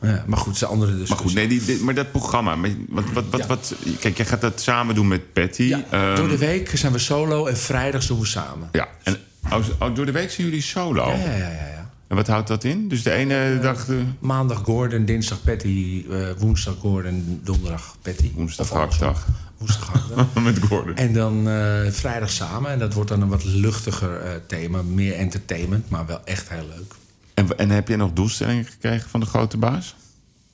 [0.03, 1.17] Ja, maar goed, een andere discussie.
[1.17, 2.57] Maar goed, nee, die, maar dat programma.
[2.89, 3.47] Wat, wat, wat, Ja.
[3.47, 5.63] wat, kijk, jij gaat dat samen doen met Patty.
[5.63, 8.69] Ja, Ehm, door de week zijn we solo en vrijdags doen we samen.
[8.73, 9.17] Ja, en
[9.53, 11.09] oh, oh, door de week zijn jullie solo.
[11.09, 11.91] Ja, ja, ja, ja.
[12.09, 12.89] En wat houdt dat in?
[12.89, 13.89] Dus de ene dag...
[13.89, 18.31] eh, Maandag Gordon, dinsdag Patty, eh, woensdag Gordon, donderdag Patty.
[18.35, 19.27] Woensdag hakdag.
[19.59, 20.27] Woensdag hakdag.
[20.45, 20.97] met Gordon.
[20.97, 22.71] En dan eh, vrijdag samen.
[22.71, 24.83] En dat wordt dan een wat luchtiger eh, thema.
[24.83, 26.95] Meer entertainment, maar wel echt heel leuk.
[27.39, 29.97] En, en heb jij nog doelstellingen gekregen van de grote baas?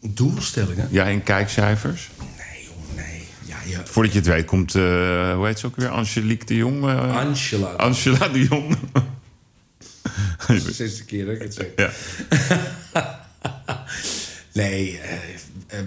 [0.01, 0.89] Doelstellingen?
[0.91, 2.11] Ja, in kijkcijfers?
[2.19, 3.27] Nee, joh, nee.
[3.45, 3.81] Ja, je...
[3.85, 4.83] Voordat je het weet komt, eh,
[5.35, 5.89] hoe heet ze ook weer?
[5.89, 6.85] Angelique de Jong?
[6.89, 7.69] eh, Angela.
[7.69, 8.77] Angela de Jong.
[10.47, 11.67] Dat is de zesde keer dat ik het zeg.
[11.77, 11.91] ja.
[14.53, 15.01] Nee,
[15.67, 15.79] eh,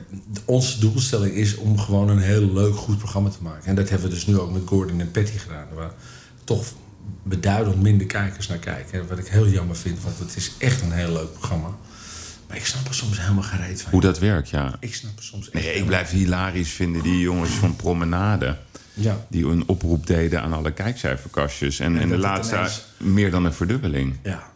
[0.46, 3.66] onze doelstelling is om gewoon een heel leuk, goed programma te maken.
[3.66, 5.68] En dat hebben we dus nu ook met Gordon en Patty gedaan.
[5.74, 5.92] Waar
[6.44, 6.66] toch
[7.24, 9.08] beduidend minder kijkers naar kijken.
[9.08, 11.70] Wat ik heel jammer vind, want het is echt een heel leuk programma.
[12.48, 13.92] Maar ik snap er soms helemaal geen reet van.
[13.92, 14.76] Hoe dat werkt, ja.
[14.80, 18.58] Ik snap er soms echt Nee, ik blijf hilarisch vinden die jongens van Promenade.
[18.94, 19.26] Ja.
[19.30, 21.80] Die een oproep deden aan alle kijkcijferkastjes.
[21.80, 24.16] En, En en de laatste ineens- meer dan een verdubbeling.
[24.24, 24.56] ja.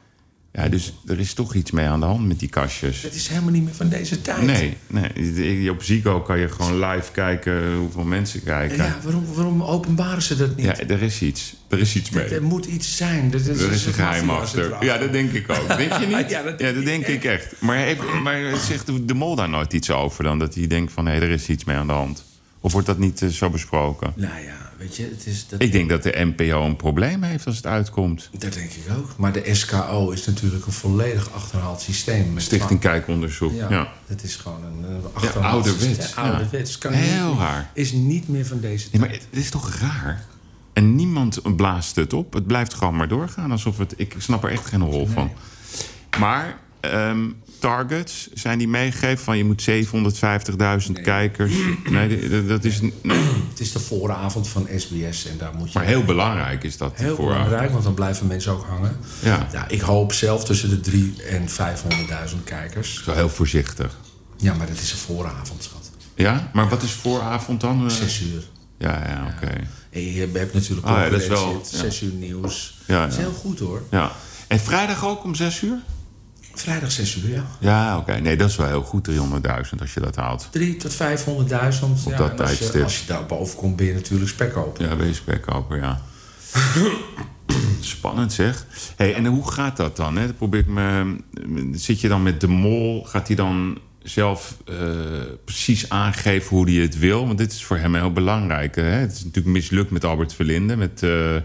[0.53, 3.01] Ja, dus er is toch iets mee aan de hand met die kastjes.
[3.01, 4.41] Het is helemaal niet meer van deze tijd.
[4.41, 5.71] Nee, nee.
[5.71, 8.77] Op Zico kan je gewoon live kijken hoeveel mensen kijken.
[8.77, 10.65] Ja, waarom, waarom openbaren ze dat niet?
[10.65, 11.55] Ja, er is iets.
[11.69, 12.25] Er is iets mee.
[12.25, 13.31] Er moet iets zijn.
[13.31, 14.75] Dat Er is een geheim achter.
[14.79, 15.67] Ja, dat denk ik ook.
[15.77, 16.29] Denk je niet?
[16.29, 17.61] Ja, dat ja, denk dat denk ik echt.
[17.61, 20.39] Maar, heeft, maar zegt de mol daar nooit iets over dan?
[20.39, 22.23] Dat hij denkt van, hé, er is iets mee aan de hand.
[22.59, 24.13] Of wordt dat niet eh, zo besproken?
[24.15, 25.47] Nou ja, weet je, het is...
[25.47, 28.29] Dat, Ik denk dat de NPO een probleem heeft als het uitkomt.
[28.31, 29.17] Dat denk ik ook.
[29.17, 32.39] Maar de SKO is natuurlijk een volledig achterhaald systeem.
[32.39, 33.53] Stichting Kijkonderzoek.
[33.55, 33.69] Ja.
[33.69, 36.23] Ja, dat is gewoon een, een achterhaald ouderwets, systeem.
[36.25, 36.29] ja.
[36.31, 36.77] Ouderwets.
[36.77, 37.69] Kan Heel niet, raar.
[37.73, 39.01] Is niet meer van deze Nee, tijd.
[39.01, 40.25] maar het is toch raar?
[40.73, 42.33] En niemand blaast het op.
[42.33, 43.51] Het blijft gewoon maar doorgaan.
[43.51, 43.93] Alsof het...
[43.97, 45.31] Ik snap er echt geen rol van.
[46.19, 47.29] Maar ehm,
[47.61, 49.37] targets, zijn die meegegeven van...
[49.37, 51.51] je moet 750.000 kijkers...
[51.89, 52.81] Nee, dat- is...
[52.81, 52.91] nee.
[53.49, 55.77] Het is de vooravond van SBS en daar moet je...
[55.79, 56.91] Maar heel belangrijk is dat.
[56.95, 58.97] Heel belangrijk, want dan blijven mensen ook hangen.
[59.19, 59.47] Ja.
[59.51, 63.03] Ja, ik hoop zelf tussen de 3 en 500.000 kijkers.
[63.03, 63.97] Zo heel voorzichtig.
[64.37, 65.91] Ja, maar dat is een vooravond, schat.
[66.15, 66.49] Ja?
[66.53, 67.85] Maar wat is vooravond dan?
[67.85, 68.43] Eh, Zes uur.
[68.77, 69.53] Ja, ja, oké.
[69.89, 71.77] En je hebt natuurlijk ja, dat is concurrentie, wel- ja.
[71.89, 72.77] zes uur nieuws.
[72.87, 73.81] Ja, Dat is heel goed hoor.
[73.91, 74.11] Ja.
[74.47, 75.77] En vrijdag ook om zes uur?
[76.53, 77.45] Vrijdag zes uur, ja.
[77.59, 78.13] Ja, oké.
[78.13, 79.15] Nee, dat is wel heel goed, 300.000
[79.79, 80.47] als je dat haalt.
[80.51, 80.99] 3 tot 500.000.
[80.99, 82.83] Op ja, dat als je, tijdstip.
[82.83, 84.89] als je daar boven komt, ben je natuurlijk spek open.
[84.89, 86.01] Ja, wees spekkoper, ja.
[87.79, 88.65] Spannend zeg.
[88.95, 90.17] Hey, en hoe gaat dat dan?
[90.17, 90.27] Hè?
[90.27, 91.19] Ik me,
[91.71, 93.03] zit je dan met de mol?
[93.05, 94.75] Gaat hij dan zelf eh,
[95.45, 97.25] precies aangeven hoe hij het wil?
[97.25, 98.75] Want dit is voor hem heel belangrijk.
[98.75, 98.81] Hè?
[98.83, 100.75] Het is natuurlijk mislukt met Albert Verlinde.
[100.75, 101.35] Met, eh,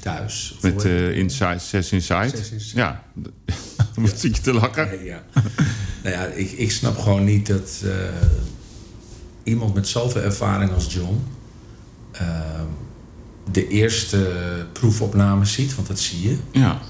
[0.00, 0.56] Thuis.
[0.60, 2.28] met eh, Inside, Zes Inside.
[2.28, 2.78] Zes Inside.
[2.78, 3.02] Ja,
[4.14, 4.88] zit je te lachen.
[4.88, 5.22] Nee, ja.
[6.02, 7.90] nou ja, ik, ik snap gewoon niet dat eh,
[9.42, 11.24] iemand met zoveel ervaring als John
[12.12, 12.26] eh,
[13.50, 14.32] de eerste
[14.72, 16.80] proefopnames ziet, want dat zie je, Ja,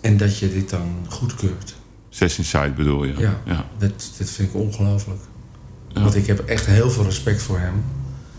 [0.00, 1.74] en dat je dit dan goedkeurt.
[2.08, 3.14] Zes Inside bedoel je.
[3.18, 3.66] Ja, ja.
[3.78, 5.20] Dat, dat vind ik ongelooflijk.
[5.88, 6.00] Ja.
[6.02, 7.84] Want ik heb echt heel veel respect voor hem.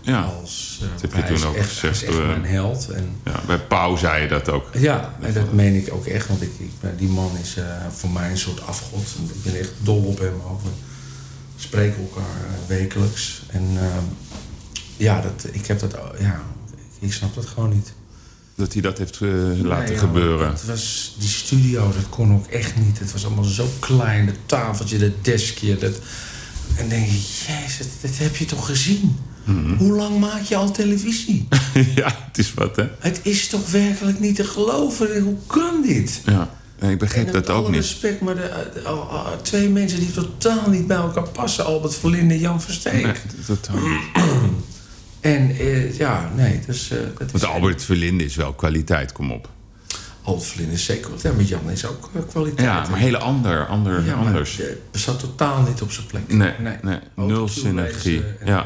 [0.06, 0.22] Ja.
[0.22, 2.90] Als, eh, heb je toen ook echt, gezegd, Hij is echt eh, mijn held.
[2.90, 3.42] En, ja.
[3.48, 4.70] Bij Pauw zei je dat ook.
[4.74, 6.28] ja, en dat meen ik ook echt.
[6.28, 9.16] Want ik, ik, die man is eh, voor mij een soort afgod.
[9.34, 10.62] Ik ben echt dol op hem ook.
[10.62, 10.70] We
[11.56, 13.42] spreken elkaar wekelijks.
[13.48, 13.86] En eh,
[14.98, 15.98] ja, dat, ik heb dat...
[16.20, 16.42] Ja,
[17.00, 17.94] ik, snap dat gewoon niet.
[18.56, 20.50] Dat hij dat heeft laten Nee, gebeuren.
[20.50, 23.00] Het was, die studio, dat kon ook echt niet.
[23.00, 24.26] Het was allemaal zo klein.
[24.26, 25.78] Het tafeltje, dat deskje.
[25.78, 25.94] Dat...
[25.94, 29.18] En dan denk je, jezus, dat, dat heb je toch gezien?
[29.46, 29.76] Mhm.
[29.76, 31.48] Hoe lang maak je al televisie?
[31.96, 32.88] ja, het is wat, hè?
[33.00, 35.22] Het is toch werkelijk niet te geloven?
[35.22, 36.22] Hoe kan dit?
[36.26, 36.50] Ja,
[36.90, 37.76] ik begreep En dat ook niet.
[37.76, 41.66] respect, maar de, de- al- al- twee mensen die totaal niet bij elkaar passen.
[41.66, 43.02] Albert Verlinde en Jan Versteeg.
[43.04, 43.14] Nee,
[43.46, 44.24] totaal niet.
[45.22, 46.92] En eh, ja, nee, dus...
[46.92, 49.50] eh, dat is Want Albert Verlinde is wel kwaliteit, kom op.
[50.34, 51.22] Verlinde is zeker wat.
[51.22, 52.68] Ja, maar Jan is ook eh, kwaliteit.
[52.68, 54.58] Ja, maar heel ander, ander Ja, anders.
[54.58, 56.34] Het zat totaal niet op zijn plek.
[56.34, 58.66] Nee, nee, nul synergie, En, ja.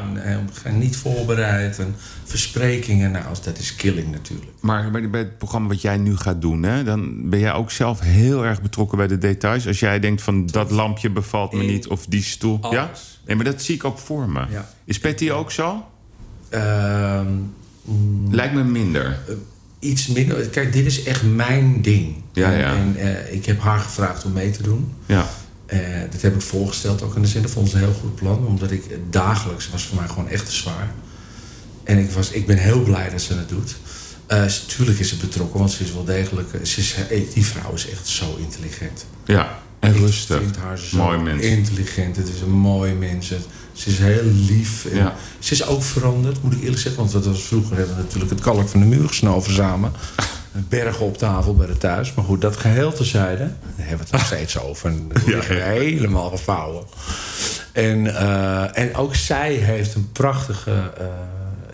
[0.64, 1.80] en, niet voorbereid.
[1.80, 3.12] En versprekingen.
[3.12, 4.52] Nou, dat is killing natuurlijk.
[4.60, 7.72] Maar bij, bij het programma wat jij nu gaat doen, hè, dan ben jij ook
[7.72, 9.68] zelf heel erg betrokken bij de details.
[9.68, 12.58] Als jij denkt van dat lampje bevalt me In niet of die stoel.
[12.62, 12.76] alles.
[12.76, 12.90] Ja?
[13.26, 14.46] Nee, maar dat zie ik ook voor me.
[14.50, 14.70] Ja.
[14.86, 15.86] Is Patty ook zo?
[16.50, 17.28] Ehm,
[17.82, 19.20] mm, Lijkt me minder.
[19.80, 20.48] Iets minder.
[20.50, 22.16] Kijk, dit is echt mijn ding.
[22.34, 22.76] Ja, en, ja.
[22.76, 24.94] en eh, ik heb haar gevraagd om mee te doen.
[25.06, 25.30] Ja.
[25.66, 25.80] Eh,
[26.12, 27.42] dat heb ik voorgesteld ook in de zin.
[27.42, 28.48] Dat vond ze een heel goed plan.
[28.48, 30.92] Omdat ik eh, dagelijks was voor mij gewoon echt te zwaar.
[31.84, 33.76] En ik, was, ik ben heel blij dat ze het doet.
[34.68, 36.50] Tuurlijk is ze betrokken, want ze is wel degelijk.
[36.64, 36.96] Ze is,
[37.34, 39.06] die vrouw is echt zo intelligent.
[39.26, 40.36] Ja, en rustig.
[40.36, 41.42] Ik vind haar zo Mooi mens.
[41.44, 42.16] intelligent.
[42.16, 43.28] Het is een mooi mens.
[43.74, 44.86] Ze is heel lief.
[44.86, 45.16] En Ja.
[45.40, 47.02] Ze is ook veranderd, moet ik eerlijk zeggen.
[47.02, 49.92] Want dat was vroeger hebben we natuurlijk het kalk van de muur gesnoven samen.
[50.70, 52.14] Bergen op tafel bij de thuis.
[52.14, 53.38] Maar goed, dat geheel terzijde.
[53.44, 54.90] Daar hebben we het nog steeds over.
[54.90, 55.64] En we Ja, liggen ja.
[55.64, 56.84] helemaal gevouwen.
[57.72, 61.06] En, eh, en ook zij heeft een prachtige eh,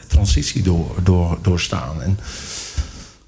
[0.07, 2.01] transitie door, door, doorstaan.
[2.01, 2.19] En,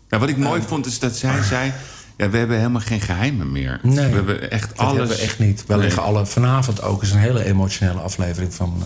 [0.09, 1.71] Ja, wat ik mooi vond is dat zij zei...
[2.17, 3.79] Ja, we hebben helemaal geen geheimen meer.
[3.83, 4.97] Nee, we hebben echt Dat alles...
[4.97, 5.63] hebben we echt niet.
[5.67, 5.83] We Nee.
[5.83, 8.83] liggen alle, vanavond ook is een hele emotionele aflevering van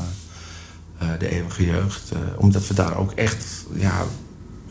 [1.00, 2.12] eh, eh, de eeuwige jeugd.
[2.12, 4.04] eh, omdat we daar ook echt ja,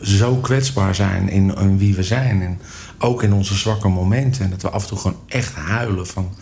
[0.01, 2.41] zo kwetsbaar zijn in, in wie we zijn.
[2.41, 2.59] En
[2.99, 4.43] ook in onze zwakke momenten.
[4.43, 6.33] En dat we af en toe gewoon echt huilen van...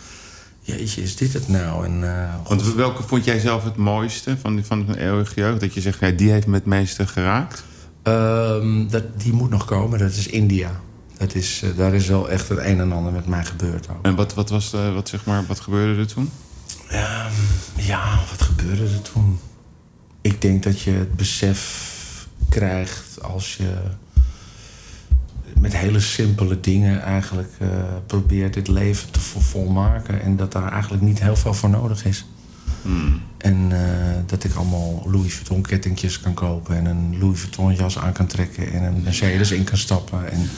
[0.61, 1.85] Jeetje, is dit het nou?
[1.85, 2.03] En,
[2.47, 5.59] Want welke vond jij zelf het mooiste van, die- van de eeuwige jeugd?
[5.59, 7.63] Dat je zegt, ja, die heeft me het meeste geraakt?
[8.03, 10.71] Ehm, dat, die moet nog komen, dat is India.
[11.19, 14.05] Dat is, eh, daar is wel echt het een en ander met mij gebeurd ook.
[14.05, 16.31] En wat, wat, was de, wat, zeg maar, wat gebeurde er toen?
[16.89, 17.31] Ehm,
[17.75, 19.39] ja, wat gebeurde er toen?
[20.21, 23.73] Ik denk dat je het besef krijgt als je
[25.59, 27.67] met hele simpele dingen eigenlijk eh,
[28.07, 30.21] probeert dit leven te vol- volmaken.
[30.21, 32.25] En dat daar eigenlijk niet heel veel voor nodig is.
[33.37, 33.79] En eh,
[34.25, 36.75] dat ik allemaal Louis Vuitton kettingjes kan kopen.
[36.75, 38.71] En een Louis Vuitton jas aan kan trekken.
[38.71, 40.31] En een Mercedes in kan stappen.
[40.31, 40.49] En,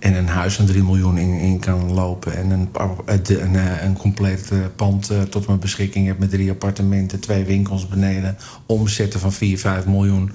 [0.00, 2.36] en een huis van 3 miljoen in, in kan lopen.
[2.36, 2.68] En een,
[3.06, 7.44] eh, een, eh, een compleet eh, pand tot mijn beschikking heb met drie appartementen, twee
[7.44, 8.36] winkels beneden.
[8.66, 10.32] Omzetten van 4, 5 miljoen.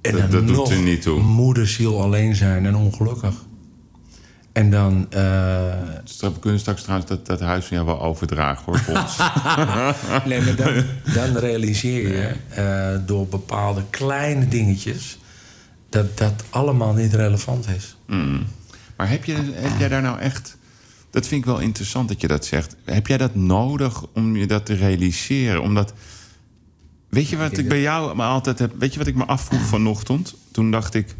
[0.00, 1.20] En Dat- dan dat doet nog er niet toe.
[1.22, 3.34] moederziel alleen zijn en ongelukkig.
[4.52, 5.06] En dan...
[6.04, 8.80] Dus we kunnen straks trouwens dat, dat huis van jou wel overdragen, hoor.
[10.28, 10.72] Nee, maar dan,
[11.14, 12.34] dan realiseer je
[13.06, 15.18] door bepaalde kleine dingetjes...
[15.92, 17.96] dat dat allemaal niet relevant is.
[18.06, 18.46] Mm.
[18.96, 20.56] Maar heb, je, heb jij daar nou echt...
[21.10, 22.76] Dat vind ik wel interessant dat je dat zegt.
[22.84, 25.62] Heb jij dat nodig om je dat te realiseren?
[25.62, 25.92] Omdat...
[27.08, 28.72] Weet je wat ik bij jou maar altijd heb...
[28.78, 30.34] Weet je wat ik me afvroeg vanochtend?
[30.50, 31.14] Toen dacht ik...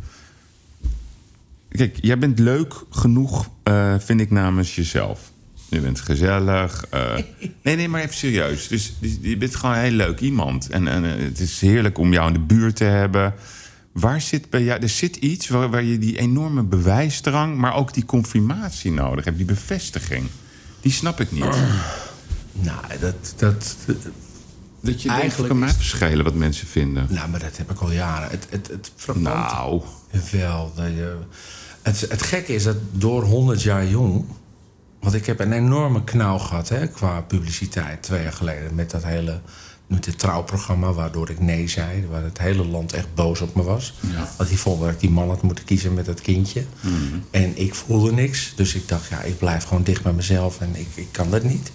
[1.68, 5.30] Kijk, jij bent leuk genoeg, eh, vind ik, namens jezelf.
[5.68, 6.84] Je bent gezellig.
[6.90, 7.14] eh.
[7.62, 8.68] nee, nee, maar even serieus.
[8.68, 10.68] Dus, dus je bent gewoon een heel leuk iemand.
[10.68, 13.34] En, en eh, het is heerlijk om jou in de buurt te hebben.
[13.93, 14.82] Waar zit bij jou...
[14.82, 17.57] Er zit iets waar, waar je die enorme bewijsdrang...
[17.57, 19.36] maar ook die confirmatie nodig hebt.
[19.36, 20.26] Die bevestiging.
[20.80, 21.57] Die snap ik niet.
[22.55, 23.76] Nou, dat, dat,
[24.80, 27.07] Dat je Eigenlijk kan verschillen wat mensen vinden.
[27.11, 28.30] nou, maar dat heb ik al jaren.
[28.30, 29.82] Het, het, het Nou,
[30.30, 31.16] Wel, dat je,
[31.82, 34.24] het, het gekke is dat door 100 jaar jong...
[35.01, 38.74] Want ik heb een enorme knauw gehad hè, qua publiciteit twee jaar geleden...
[38.74, 39.40] met dat hele
[39.93, 42.07] met het trouwprogramma waardoor ik nee zei.
[42.11, 43.95] Waar het hele land echt boos op me was.
[44.12, 44.28] Ja.
[44.36, 46.64] Want die vonden dat ik die man had moeten kiezen met dat kindje.
[47.30, 48.53] En ik voelde niks.
[48.57, 51.43] Dus ik dacht, ja, ik blijf gewoon dicht bij mezelf en ik, ik kan dat
[51.43, 51.70] niet.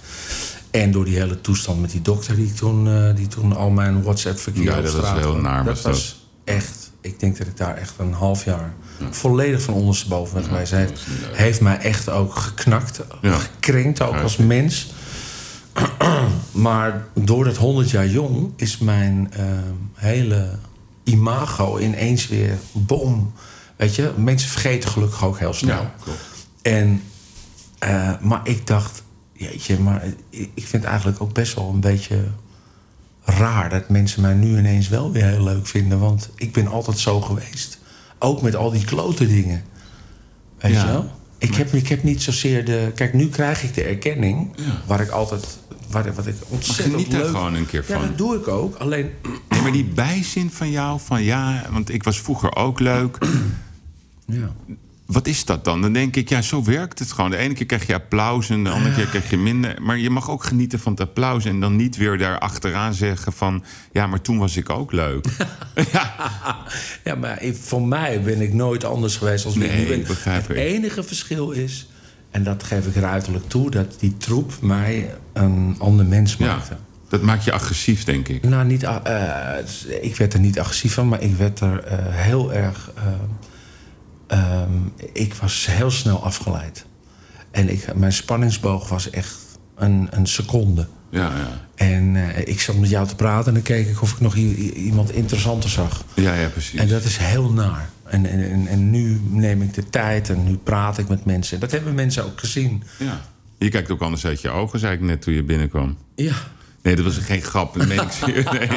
[0.72, 4.03] En door die hele toestand met die dokter die toen, eh, die toen al mijn
[4.03, 7.76] WhatsApp-verkeer Ja, op dat was heel naar, Dat was echt, ik denk dat ik daar
[7.78, 8.74] echt een half jaar
[9.09, 10.72] volledig van ondersteboven ben geweest.
[10.74, 10.89] Niet
[11.22, 11.38] leuk.
[11.38, 13.38] heeft mij echt ook geknakt, Ja.
[13.38, 14.93] gekrenkt ook Ja, als mens.
[16.51, 19.45] maar door dat 100 jaar jong is mijn eh,
[19.93, 20.49] hele
[21.03, 23.34] imago ineens weer boom.
[23.75, 25.82] Weet je, mensen vergeten gelukkig ook heel snel.
[25.82, 26.19] ja, klopt.
[26.61, 27.01] En,
[27.80, 29.03] eh, maar ik dacht,
[29.34, 32.23] jeetje, maar ik ik vind het eigenlijk ook best wel een beetje
[33.23, 35.99] raar dat mensen mij nu ineens wel weer heel leuk vinden.
[35.99, 37.78] Want ik ben altijd zo geweest.
[38.19, 39.63] Ook met al die klote dingen.
[40.59, 40.86] Weet Ja.
[40.86, 41.11] je wel?
[41.38, 42.91] Ik heb, ik heb niet zozeer de.
[42.95, 44.49] Kijk, nu krijg ik de erkenning.
[44.55, 44.63] Ja.
[44.88, 45.57] Waar ik altijd.
[45.89, 48.07] Waar, wat ik Maar ontzettend geniet daar leuk gewoon een keer Ja, van.
[48.07, 48.75] dat doe ik ook.
[48.75, 49.09] Alleen.
[49.49, 53.17] Nee, maar die bijzin van jou, van ja, want ik was vroeger ook leuk.
[54.25, 54.55] Ja.
[55.07, 55.81] Wat is dat dan?
[55.81, 57.29] Dan denk ik, ja, zo werkt het gewoon.
[57.31, 59.81] De ene keer krijg je applaus en de andere keer krijg je minder.
[59.81, 63.33] Maar je mag ook genieten van het applaus en dan niet weer daar achteraan zeggen
[63.33, 63.63] van...
[63.91, 65.25] ja, maar toen was ik ook leuk.
[67.03, 69.87] Ja, maar ik- voor mij ben ik nooit anders geweest als wie ik Nee, nu
[69.87, 69.99] ben.
[69.99, 70.63] ik begrijp Het ik.
[70.63, 71.87] enige verschil is,
[72.31, 76.77] en dat geef ik ruiterlijk toe, dat die troep mij een ander mens Ja, maakte.
[77.09, 78.43] dat maakt je agressief, denk ik.
[78.43, 79.53] Nou, niet, eh,
[80.01, 82.91] ik werd er niet agressief van, maar ik werd er eh, heel erg.
[82.95, 83.03] eh,
[84.28, 84.71] ehm,
[85.13, 86.86] ik was heel snel afgeleid.
[87.51, 89.38] En ik, mijn spanningsboog was echt
[89.75, 90.88] een, een seconde.
[91.09, 91.65] Ja, ja.
[91.75, 94.36] En eh, ik zat met jou te praten en dan keek ik of ik nog
[94.36, 96.03] iemand interessanter zag.
[96.13, 96.80] Ja, ja, precies.
[96.80, 97.89] En dat is heel naar.
[98.03, 101.59] En, en, en, en nu neem ik de tijd en nu praat ik met mensen.
[101.59, 102.84] Dat hebben mensen ook gezien.
[102.99, 103.21] Ja.
[103.57, 105.97] Je kijkt ook anders uit je ogen, zei ik net toen je binnenkwam.
[106.15, 106.36] Ja.
[106.88, 107.75] Nee, dat was geen grap.
[107.88, 107.97] Nee,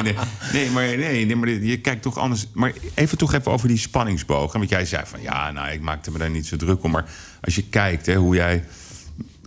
[0.03, 0.15] nee.
[0.53, 2.47] nee, maar, nee, nee, maar je kijkt toch anders.
[2.53, 4.53] Maar even toch even over die spanningsboog.
[4.53, 6.91] Want jij zei van ja, nou, ik maakte me daar niet zo druk om.
[6.91, 7.09] Maar
[7.41, 8.63] als je kijkt hè, hoe jij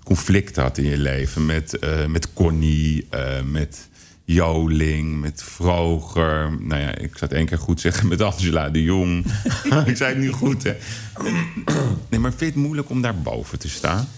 [0.05, 3.89] conflict had in je leven met, eh, met Connie, eh, met
[4.25, 6.57] Joling, met Vroger.
[6.61, 9.25] Nou ja, ik het één keer goed zeggen met Angela de Jong.
[9.87, 10.77] ik zei het niet goed, hè?
[12.09, 14.09] Nee, maar vind je het moeilijk om daar boven te staan?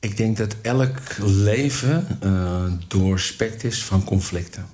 [0.00, 4.66] Ik denk dat elk leven eh, doorspekt is van conflicten.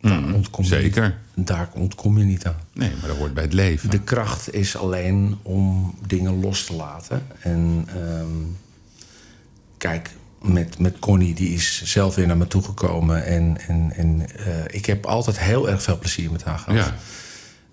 [0.00, 1.18] Daar, ontkom je Mhm, zeker.
[1.34, 2.60] Niet, daar ontkom je niet aan.
[2.72, 3.90] Nee, maar dat hoort bij het leven.
[3.90, 7.22] De kracht is alleen om dingen los te laten.
[7.40, 8.36] En ehm,
[9.78, 10.10] kijk,
[10.40, 13.24] met, met Connie, die is zelf weer naar me toegekomen.
[13.24, 16.84] En, en, en eh, ik heb altijd heel erg veel plezier met haar gehad.
[16.84, 16.94] Ja.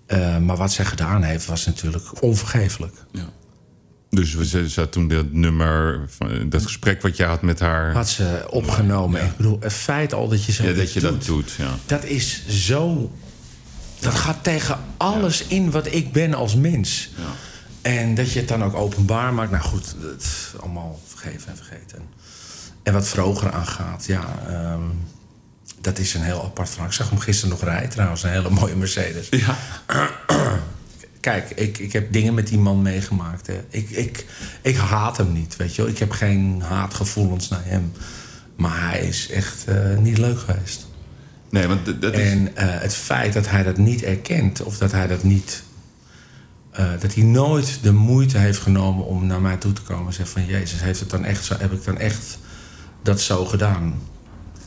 [0.06, 2.94] Eh, maar wat zij gedaan heeft, was natuurlijk onvergeeflijk.
[3.12, 3.28] Ja.
[4.10, 7.92] Dus we ze zat toen dat nummer, van, dat gesprek wat jij had met haar.
[7.92, 9.24] Had ze opgenomen.
[9.24, 11.52] Ik bedoel, het feit al dat je zo ja, dat je doet, dat doet.
[11.58, 11.74] Ja.
[11.86, 13.12] dat is zo.
[13.98, 17.10] Dat gaat tegen alles in wat ik ben als mens.
[17.16, 17.22] Ja.
[17.82, 19.50] En dat je het dan ook openbaar maakt.
[19.50, 22.02] Nou goed, het allemaal vergeven en vergeten.
[22.82, 24.82] En wat vroeger aangaat, ja, ehm,
[25.80, 26.86] dat is een heel apart verhaal.
[26.86, 29.28] Ik zag hem gisteren nog rijden trouwens, een hele mooie Mercedes.
[29.30, 29.56] Ja.
[31.20, 33.46] Kijk, ik, ik heb dingen met die man meegemaakt.
[33.46, 33.60] Hè.
[33.70, 34.26] Ik, ik,
[34.62, 35.90] ik haat hem niet, weet je wel.
[35.90, 37.92] Ik heb geen haatgevoelens naar hem.
[38.56, 40.86] Maar hij is echt eh, niet leuk geweest.
[41.50, 42.30] Nee, want dat is.
[42.30, 45.62] En eh, het feit dat hij dat niet erkent, of dat hij dat niet.
[46.70, 50.12] eh, dat hij nooit de moeite heeft genomen om naar mij toe te komen en
[50.12, 52.38] zegt van Jezus, heeft het dan echt zo, heb ik dan echt
[53.02, 53.94] dat zo gedaan?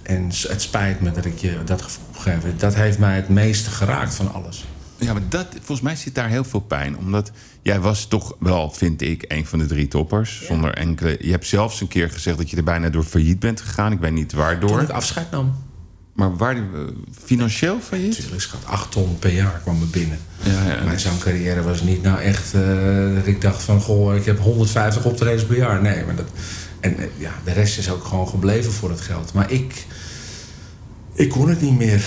[0.04, 2.60] En het spijt me dat ik je dat gevoel heb.
[2.60, 4.66] Dat heeft mij het meeste geraakt van alles.
[5.04, 6.98] Ja, maar dat, volgens mij zit daar heel veel pijn.
[6.98, 7.32] Omdat
[7.62, 10.46] jij was toch wel, vind ik, een van de drie toppers.
[10.46, 11.18] Zonder enkele.
[11.20, 13.92] Je hebt zelfs een keer gezegd dat je er bijna door failliet bent gegaan.
[13.92, 14.82] Ik weet niet Toen waardoor.
[14.82, 15.56] ik afscheid nam.
[16.14, 16.62] Maar waar, eh,
[17.26, 18.10] financieel failliet?
[18.10, 20.18] Natuurlijk, schat, 8 ton per jaar kwam er binnen.
[20.44, 20.84] Ja, ja.
[20.84, 22.54] Mijn zangcarrière was niet nou echt...
[22.54, 22.62] eh,
[23.16, 25.82] dat ik dacht van, goh, ik heb 150 optredens per jaar.
[25.82, 26.30] Nee, maar dat...
[26.80, 29.34] En eh, ja, de rest is ook gewoon gebleven voor het geld.
[29.34, 29.86] Maar ik...
[31.14, 32.06] Ik kon het niet meer.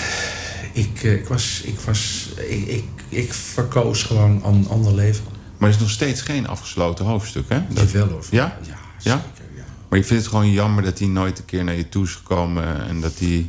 [0.77, 1.61] Ik, eh, ik was...
[1.65, 5.25] Ik, was ik, ik, ik verkoos gewoon een ander leven.
[5.59, 7.61] Maar er is nog steeds geen afgesloten hoofdstuk, hè?
[7.69, 8.25] Dat wel hoor.
[8.31, 8.59] Ja?
[8.63, 9.21] Ja, zeker.
[9.57, 9.65] Ja.
[9.89, 12.15] Maar je vindt het gewoon jammer dat hij nooit een keer naar je toe is
[12.15, 13.47] gekomen en dat hij.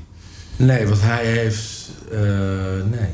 [0.56, 1.90] Nee, want hij heeft...
[2.12, 2.20] eh,
[2.92, 3.10] nee,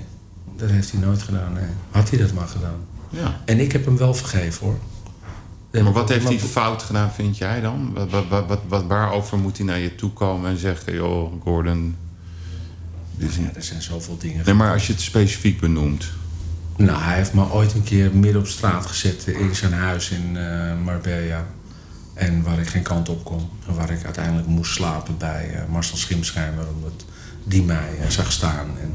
[0.57, 1.53] dat heeft hij nooit gedaan.
[1.53, 1.63] Nee.
[1.91, 2.85] Had hij dat maar gedaan.
[3.09, 3.41] Ja.
[3.45, 4.77] En ik heb hem wel vergeven, hoor.
[5.83, 7.93] Maar wat heeft hij fout gedaan, vind jij dan?
[7.93, 11.95] Wat, wat, wat, wat- waarover moet hij naar je toe komen en zeggen: joh, Gordon.
[13.17, 14.45] Is Ja, er zijn zoveel dingen.
[14.45, 16.11] Nee, maar als je het specifiek benoemt.
[16.77, 20.37] Nou, hij heeft me ooit een keer midden op straat gezet in zijn huis in
[20.37, 21.45] eh, Marbella.
[22.13, 23.49] En waar ik geen kant op kon.
[23.67, 26.65] En waar ik uiteindelijk moest slapen bij eh, Marcel Schimschijmer.
[26.75, 27.05] Omdat
[27.43, 28.67] die mij eh, zag staan.
[28.81, 28.93] En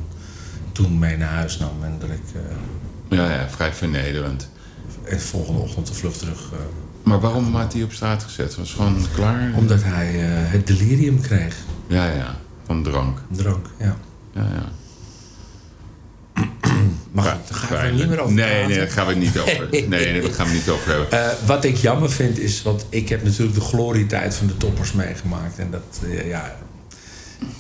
[0.73, 1.83] toen mee naar huis nam.
[1.85, 4.49] En dat ik eh, Ja, ja, vrij vernederend.
[5.11, 6.53] de volgende ochtend de vlucht terug...
[6.53, 6.59] eh,
[7.03, 8.57] Maar waarom had hij op straat gezet?
[8.57, 9.53] Was gewoon klaar?
[9.55, 11.57] omdat hij eh, het delirium kreeg.
[11.87, 13.19] Ja, ja, van drank.
[13.31, 13.97] Drank, ja.
[14.39, 14.72] Ja, ja.
[17.12, 18.68] Maar Ja, daar gaan we er niet meer over Nee, praten.
[18.68, 19.68] nee, daar gaan we het niet over.
[19.70, 21.11] Nee, nee, daar gaan we niet over hebben.
[21.11, 24.93] Eh, wat ik jammer vind is, want ik heb natuurlijk de glorietijd van de toppers
[24.93, 25.59] meegemaakt.
[25.59, 26.57] En dat, eh, ja,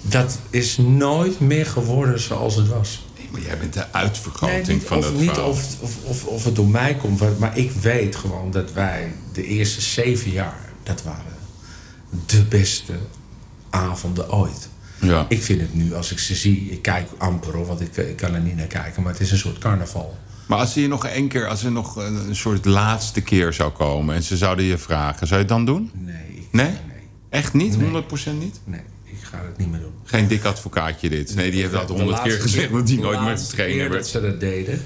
[0.02, 3.06] dat is nooit meer geworden zoals het was.
[3.18, 5.48] Nee, maar jij bent de uitvergroting niet van of, dat niet verhaal.
[5.48, 9.44] of, of, of, of het door mij komt, maar ik weet gewoon dat wij de
[9.44, 11.36] eerste zeven jaar, dat waren
[12.26, 12.92] de beste
[13.70, 14.67] avonden ooit.
[15.00, 15.26] Ja.
[15.28, 18.16] Ik vind het nu, als ik ze zie, ik kijk amper hoor, want ik, ik
[18.16, 20.18] kan er niet naar kijken, maar het is een soort carnaval.
[20.46, 23.70] Maar als er nog één keer, als er nog een, een soort laatste keer zou
[23.72, 25.90] komen en ze zouden je vragen, zou je het dan doen?
[25.94, 26.66] Nee, ik, Nee?
[26.66, 26.76] nee,
[27.30, 27.78] Echt niet?
[27.78, 28.02] Nee.
[28.02, 28.04] 100%
[28.38, 28.60] niet?
[28.64, 29.92] nee, ik ga het niet meer doen.
[30.04, 31.34] Geen dik advocaatje dit.
[31.34, 33.82] Nee, die heeft dat De honderd keer gezegd dat hij de nooit meer trainer keer
[33.82, 34.06] dat werd.
[34.06, 34.80] ze dat deden,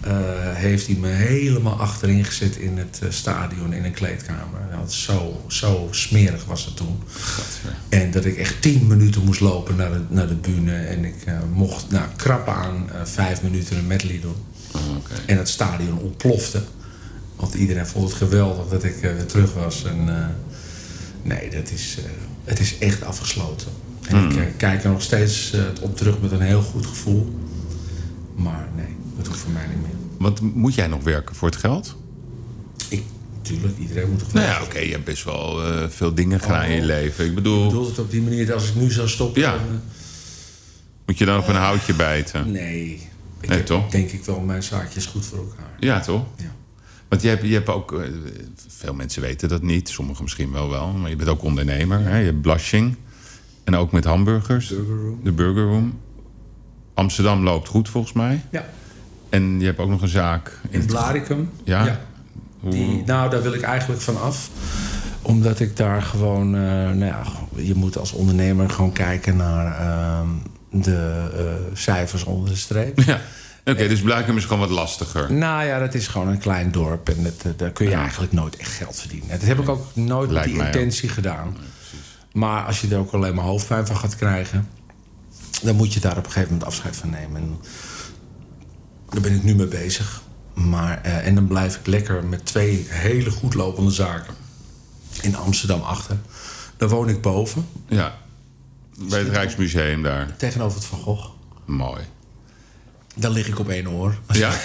[0.00, 0.12] eh,
[0.54, 4.60] heeft hij me helemaal achterin gezet in het eh, stadion, in een kleedkamer.
[4.70, 7.02] Het zo, zo smerig was het toen.
[7.88, 10.76] En dat ik echt tien minuten moest lopen naar de, naar de bühne.
[10.76, 14.36] En ik eh, mocht nou, krap aan vijf minuten een medley doen.
[14.74, 14.80] Oh.
[15.26, 16.62] En het stadion ontplofte.
[17.36, 19.84] Want iedereen vond het geweldig dat ik weer terug was.
[19.84, 20.34] En,
[21.22, 21.98] nee, dat is,
[22.44, 23.68] het is echt afgesloten.
[24.08, 27.32] En ik eh, kijk er nog steeds op terug met een heel goed gevoel.
[28.34, 28.97] Maar nee, dat
[29.38, 29.96] voor mij niet meer.
[30.18, 31.96] Want moet jij nog werken voor het geld?
[32.88, 33.02] Ik,
[33.36, 36.64] natuurlijk, iedereen moet toch Nou ja, oké, je hebt best wel eh, veel dingen gedaan
[36.64, 36.86] in je Oh.
[36.86, 37.24] leven.
[37.24, 39.40] Ik Ik bedoel, bedoel het op die manier dat als ik nu zou stoppen...
[39.40, 39.50] Ja.
[39.52, 39.74] dan, eh,
[41.06, 42.50] moet je dan op een houtje bijten?
[42.52, 43.08] nee.
[43.40, 43.90] Ik Nee, heb, toch?
[43.90, 45.70] denk ik wel mijn zaakjes goed voor elkaar.
[45.80, 46.24] Ja, toch?
[46.36, 46.52] Ja.
[47.08, 48.08] Want je hebt, je hebt ook, eh,
[48.68, 52.00] veel mensen weten dat niet, sommigen misschien wel wel, maar je bent ook ondernemer.
[52.00, 52.18] Hè?
[52.18, 52.96] Je hebt Blushing
[53.64, 55.98] en ook met hamburgers, Burger de Burger Room.
[56.94, 58.42] Amsterdam loopt goed volgens mij.
[58.50, 58.68] Ja.
[59.28, 61.50] En je hebt ook nog een zaak In Blaricum.
[61.64, 61.98] Ja?
[62.60, 64.50] Hoe- Die, nou, daar wil ik eigenlijk van af.
[65.22, 66.54] Omdat ik daar gewoon...
[66.54, 67.22] eh, nou ja,
[67.54, 70.28] je moet als ondernemer gewoon kijken naar ehm,
[70.70, 73.00] de eh, cijfers onder de streep.
[73.00, 73.20] Ja.
[73.64, 75.32] Oké, dus Blijkum is gewoon wat lastiger.
[75.32, 77.08] Nou ja, dat is gewoon een klein dorp.
[77.08, 79.28] En dat, eh, daar kun je eigenlijk nooit echt geld verdienen.
[79.28, 80.66] Dat heb ik ook nooit met Lijkt die ook.
[80.66, 81.56] intentie gedaan.
[82.32, 84.68] Maar als je er ook alleen maar hoofdpijn van gaat krijgen...
[85.62, 87.56] dan moet je daar op een gegeven moment afscheid van nemen.
[89.10, 90.22] Daar ben ik nu mee bezig.
[90.54, 94.34] Maar, eh, en dan blijf ik lekker met twee hele goed lopende zaken
[95.22, 96.16] in Amsterdam achter.
[96.76, 98.14] Daar woon ik boven, Ja,
[98.98, 100.36] bij het Rijksmuseum daar.
[100.36, 101.28] tegenover het Van Gogh.
[101.64, 102.02] Mooi.
[103.14, 104.18] Daar lig ik op één oor.
[104.32, 104.50] Ja.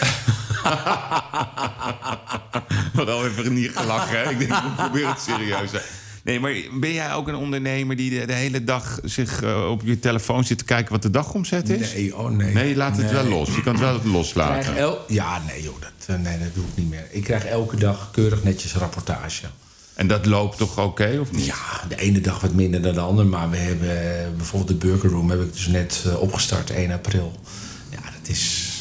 [2.93, 4.29] Wat al even niet gelachen, hè?
[4.29, 5.71] Ik denk, we proberen het serieus.
[5.71, 5.79] hè.
[6.23, 9.81] Nee, maar ben jij ook een ondernemer die de, de hele dag zich eh, op
[9.85, 11.93] je telefoon zit te kijken wat de dagomzet is?
[11.93, 12.53] Nee, oh nee.
[12.53, 13.13] Nee, laat het Nee.
[13.13, 13.55] wel los.
[13.55, 14.75] Je kan het wel loslaten.
[14.77, 17.07] el ja, nee joh, dat, eh, nee, dat doe ik niet meer.
[17.11, 19.45] Ik krijg elke dag keurig netjes rapportage.
[19.93, 21.45] En dat loopt toch oké, of niet?
[21.45, 23.27] Ja, de ene dag wat minder dan de andere.
[23.27, 27.39] Maar we hebben eh, bijvoorbeeld de Burger Room heb ik dus net opgestart 1 april.
[27.89, 28.71] Ja, dat is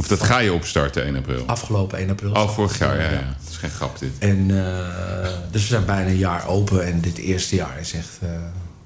[0.00, 1.42] Of dat ga je opstarten 1 april?
[1.46, 2.32] afgelopen 1 april.
[2.32, 3.36] Oh, vorig jaar, ja, ja.
[3.42, 4.12] Dat is geen grap dit.
[4.18, 6.86] En eh, dus we zijn bijna een jaar open.
[6.86, 8.28] En dit eerste jaar is echt, eh,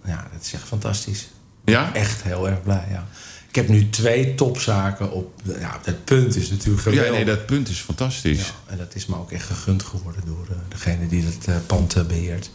[0.04, 1.28] ja, dat is echt fantastisch.
[1.64, 1.94] Ja?
[1.94, 3.06] Echt heel erg blij, ja.
[3.54, 5.40] Ik heb nu twee topzaken op...
[5.58, 7.10] Ja, het punt is natuurlijk geweldig.
[7.10, 8.38] Ja, nee, dat punt is fantastisch.
[8.38, 11.54] Ja, en dat is me ook echt gegund geworden door eh, degene die het eh,
[11.66, 12.50] pand eh, beheert.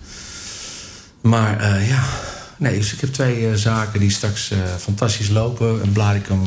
[1.22, 2.04] Maar ja,
[2.58, 5.82] nee, dus ik heb twee zaken die straks fantastisch lopen.
[5.82, 6.42] En Blaricum,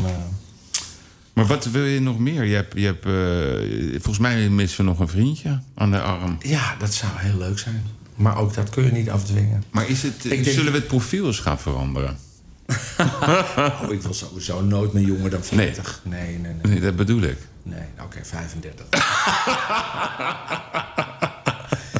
[1.32, 2.44] Maar wat wil je nog meer?
[2.44, 6.38] Je hebt, je hebt, eh, volgens mij missen we nog een vriendje aan de arm.
[6.40, 7.82] ja, dat zou heel leuk zijn.
[8.14, 9.64] Maar ook dat kun je niet afdwingen.
[9.70, 12.16] Maar is het, zullen we het profiel eens gaan veranderen?
[13.82, 16.00] Oh, ik wil sowieso nooit meer jonger dan 40.
[16.04, 16.72] Nee, nee, nee.
[16.72, 17.36] Nee, dat bedoel ik.
[17.62, 18.86] Nee, nou, oké, 35.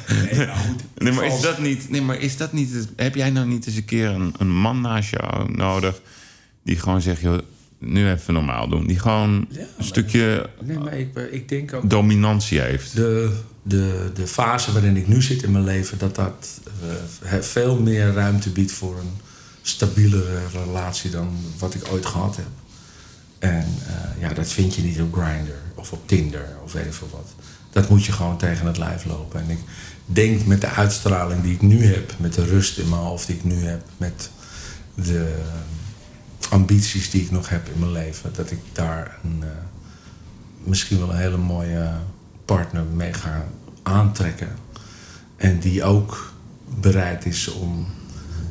[0.09, 0.83] nee, nou goed.
[0.95, 1.91] Nee, maar is dat niet...
[1.91, 4.81] Nee, maar is dat niet heb jij nou niet eens een keer een, een man
[4.81, 6.01] naast jou nodig...
[6.63, 7.39] die gewoon zegt, joh,
[7.85, 8.87] nu even normaal doen.
[8.87, 11.91] Die gewoon Ja, een stukje Nee, maar ik, ik denk ook...
[11.91, 12.97] dominantie heeft.
[12.97, 16.61] de, de, de fase waarin ik nu zit in mijn leven, dat dat
[17.23, 19.21] eh, veel meer ruimte biedt voor een
[19.63, 22.47] stabielere relatie dan wat ik ooit gehad heb.
[23.39, 26.93] En eh, ja, dat vind je niet op Grindr of op Tinder of weet ik
[26.93, 27.35] veel wat.
[27.71, 29.41] Dat moet je gewoon tegen het lijf lopen.
[29.41, 29.59] En ik
[30.05, 33.37] denk met de uitstraling die ik nu heb, met de rust in mijn hoofd die
[33.37, 34.31] ik nu heb, met
[34.95, 35.35] de
[36.51, 39.49] ambities die ik nog heb in mijn leven, dat ik daar een, eh,
[40.65, 41.91] misschien wel een hele mooie
[42.45, 43.47] partner mee ga
[43.83, 44.49] aantrekken.
[45.37, 46.33] En die ook
[46.81, 47.87] bereid is om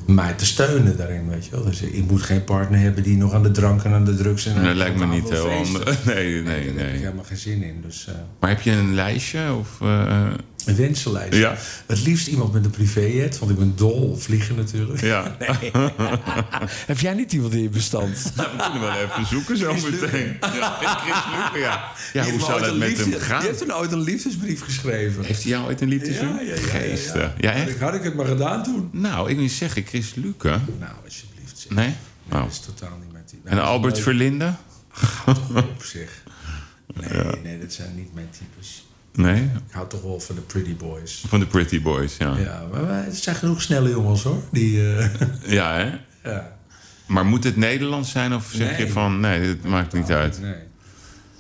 [0.06, 1.64] mij te steunen daarin, weet je wel.
[1.64, 4.46] Dus ik moet geen partner hebben die nog aan de drank en aan de drugs
[4.46, 6.06] en aan dat lijkt me niet heel handig.
[6.06, 6.98] Nee, nee, daar heb ik nee.
[6.98, 7.82] helemaal geen zin in.
[7.82, 9.54] Dus eh, Maar heb je een lijstje?
[9.54, 11.38] Of, een wensenlijst.
[11.38, 11.56] Ja.
[11.86, 15.02] Het liefst iemand met een privéjet, want ik ben dol op vliegen natuurlijk.
[15.02, 15.38] ja.
[16.92, 18.32] Heb jij niet iemand in je bestand?
[18.36, 20.38] Nou, we kunnen wel even zoeken zo Chris meteen.
[20.42, 21.92] Ja, Chris Luke, ja.
[22.14, 23.42] Ja, hoe zou dat met hem gaan?
[23.42, 25.24] Je hebt toen ooit een liefdesbrief geschreven.
[25.24, 26.30] Heeft hij jou ooit een liefdesbrief?
[26.30, 26.68] Ja, ja, ja, ja, ja.
[26.68, 27.34] Geesten.
[27.38, 27.80] Ja, echt?
[27.80, 28.90] Had ik het maar gedaan toen.
[28.92, 30.50] Nou, ik wil zeggen, Chris Luke.
[30.80, 31.58] Nou, alsjeblieft.
[31.58, 31.70] Zeg.
[31.72, 31.86] Nee?
[31.86, 31.96] Nee,
[32.40, 32.42] Oh.
[32.42, 33.40] dat is totaal niet met die.
[33.44, 34.54] En Albert Verlinde?
[35.56, 36.24] Op zich.
[36.94, 38.86] Nee, nee, dat zijn niet mijn types.
[39.14, 39.42] Nee?
[39.44, 41.24] Ik hou toch wel van de pretty boys.
[41.28, 42.38] Van de Pretty Boys, ja.
[42.38, 44.42] Ja, maar het zijn genoeg snelle jongens hoor.
[44.52, 45.10] Die, eh,
[45.58, 45.90] Ja, hè?
[46.32, 46.58] ja.
[47.06, 49.20] Maar moet het Nederlands zijn of zeg je van...
[49.20, 50.42] Nee, het maakt niet uit.
[50.42, 50.54] Nee.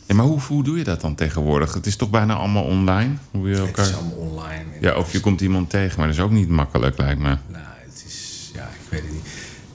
[0.06, 1.74] Ja, maar hoe, hoe doe je dat dan tegenwoordig?
[1.74, 3.14] Het is toch bijna allemaal online?
[3.32, 3.86] Hoe je Het elkaar...
[3.86, 4.64] is allemaal online.
[4.82, 7.38] Ja, of je komt iemand tegen, maar dat is ook niet makkelijk, lijkt me.
[7.48, 8.52] Nou, het is...
[8.54, 9.26] Ja, ik weet het niet.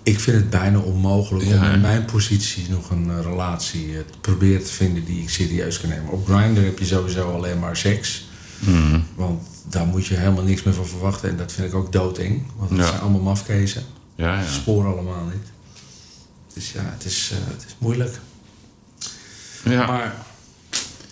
[0.07, 3.98] Ik vind het bijna onmogelijk Ja, om in mijn positie nog een eh, relatie eh,
[4.11, 6.09] te proberen te vinden die ik serieus kan nemen.
[6.12, 8.28] Op Grindr heb je sowieso alleen maar seks.
[8.59, 9.00] Mhm.
[9.14, 11.28] Want daar moet je helemaal niks meer van verwachten.
[11.30, 12.42] En dat vind ik ook doodeng.
[12.57, 12.86] Want het Ja.
[12.86, 13.82] zijn allemaal mafkezen.
[14.14, 14.46] Ja, ja.
[14.50, 15.46] Spoor allemaal niet.
[16.54, 18.18] Dus ja, het is, eh, het is moeilijk.
[19.64, 20.14] Ja, Maar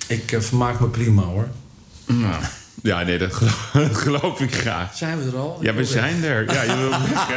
[0.07, 1.49] ik vermaak me prima hoor.
[2.83, 4.97] Ja nee, dat geloof, dat geloof ik graag.
[4.97, 5.59] Zijn we er al?
[5.61, 6.53] Ja, we zijn er.
[6.53, 7.37] Ja, je wil weg, hè?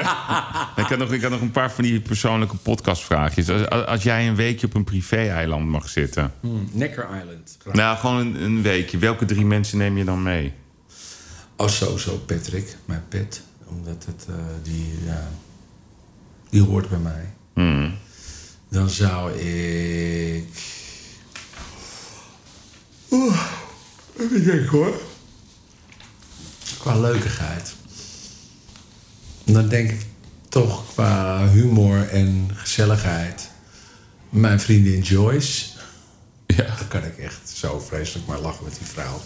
[0.81, 3.49] Ik had, nog, ik had nog een paar van die persoonlijke podcastvraagjes.
[3.49, 6.33] Als, als jij een weekje op een privé-eiland mag zitten...
[6.39, 7.57] Hmm, Necker Island.
[7.61, 7.73] Graag.
[7.73, 8.97] Nou, gewoon een, een weekje.
[8.97, 10.53] Welke drie mensen neem je dan mee?
[11.55, 13.41] Oh, sowieso Patrick, mijn pet.
[13.65, 15.29] Omdat het, eh, die, ja,
[16.49, 17.33] die hoort bij mij.
[17.53, 17.97] Hmm.
[18.69, 20.45] Dan zou ik...
[23.11, 23.41] Oeh,
[24.19, 24.93] even denken hoor.
[26.80, 27.74] Qua leukigheid.
[29.45, 30.05] Dan denk ik
[30.49, 33.49] toch qua humor en gezelligheid...
[34.30, 35.65] Mijn vriendin Joyce.
[36.47, 36.55] Ja.
[36.55, 39.22] Daar kan ik echt zo vreselijk maar lachen met die vrouw.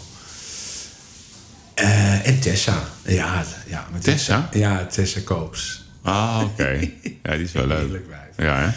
[1.74, 2.82] Eh, en Tessa.
[3.02, 4.48] Ja, ja, met Tessa?
[4.52, 5.84] Ja, Tessa Koops.
[6.02, 6.90] Ah, oké.
[7.22, 7.78] Ja, die is wel leuk.
[7.78, 8.48] Heerlijk wijf.
[8.48, 8.70] Ja, hè?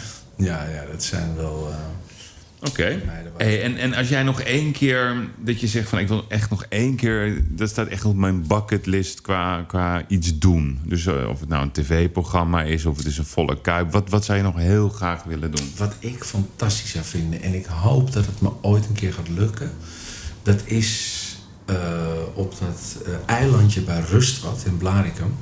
[0.44, 1.68] Ja, ja, dat zijn wel...
[1.70, 1.76] eh,
[2.60, 3.02] Oké.
[3.36, 5.28] Hey, en, en als jij nog één keer...
[5.38, 7.44] dat je zegt van ik wil echt nog één keer...
[7.48, 10.78] dat staat echt op mijn bucketlist qua, qua iets doen.
[10.84, 13.92] Dus eh, of het nou een tv-programma is of het is een volle kuip.
[13.92, 15.72] Wat, wat zou je nog heel graag willen doen?
[15.76, 17.42] wat ik fantastisch zou vinden...
[17.42, 19.70] en ik hoop dat het me ooit een keer gaat lukken...
[20.42, 21.22] dat is
[21.64, 21.76] eh,
[22.34, 25.34] op dat eh, eilandje bij Rustwad in Blaricum...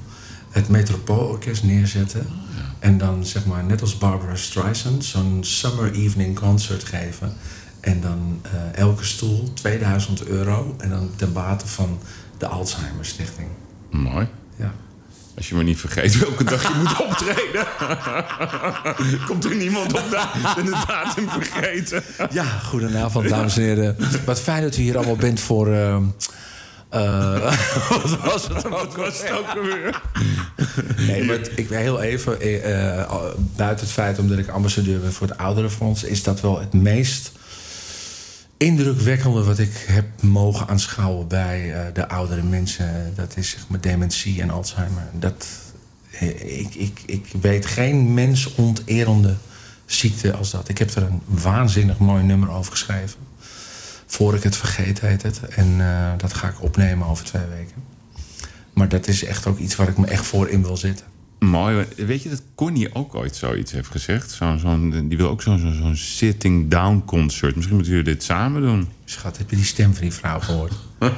[0.51, 2.27] het Metropoolorkest neerzetten...
[2.85, 5.05] en dan zeg maar net als Barbara Streisand...
[5.05, 7.33] zo'n summer evening concert geven...
[7.81, 10.75] en dan eh, elke stoel 2000 euro...
[10.79, 11.99] en dan ten bate van
[12.39, 13.49] de Alzheimer Stichting.
[13.91, 14.29] Mooi.
[14.57, 14.73] Ja.
[15.37, 17.67] Als je maar niet vergeet welke dag je moet optreden.
[19.29, 22.03] Komt er niemand op da de datum vergeten?
[22.31, 23.97] Ja, goedenavond, dames en heren.
[24.25, 25.73] Wat fijn dat u hier allemaal bent voor.
[25.73, 26.03] ehm, eh,
[27.89, 28.73] wat was het ook?
[28.73, 30.01] Wat was het ook alweer?
[30.97, 32.41] Nee, maar ik ben heel even.
[32.41, 33.11] eh, eh,
[33.57, 37.33] buiten het feit omdat ik ambassadeur ben voor het Ouderenfonds, is dat wel het meest
[38.57, 43.13] indrukwekkende wat ik heb mogen aanschouwen bij eh, de oudere mensen.
[43.15, 45.03] Dat is zeg maar dementie en Alzheimer.
[45.13, 45.47] Dat,
[46.45, 49.35] ik, ik, ik weet geen mensonterende
[49.87, 50.69] ziekte als dat.
[50.69, 53.19] Ik heb er een waanzinnig mooi nummer over geschreven.
[54.15, 55.41] Voor ik het vergeet, heet het.
[55.49, 57.83] En eh, dat ga ik opnemen over twee weken.
[58.73, 61.07] Maar dat is echt ook iets waar ik me echt voor in wil zitten.
[61.39, 61.87] Mooi.
[61.97, 64.31] Weet je dat Connie ook ooit zoiets heeft gezegd?
[64.31, 67.55] Zo, zo'n- die wil ook zo'n zo'n zo'n sitting down concert.
[67.55, 68.89] Misschien moeten jullie dit samen doen.
[69.05, 70.73] Schat, heb je die stem van die vrouw gehoord?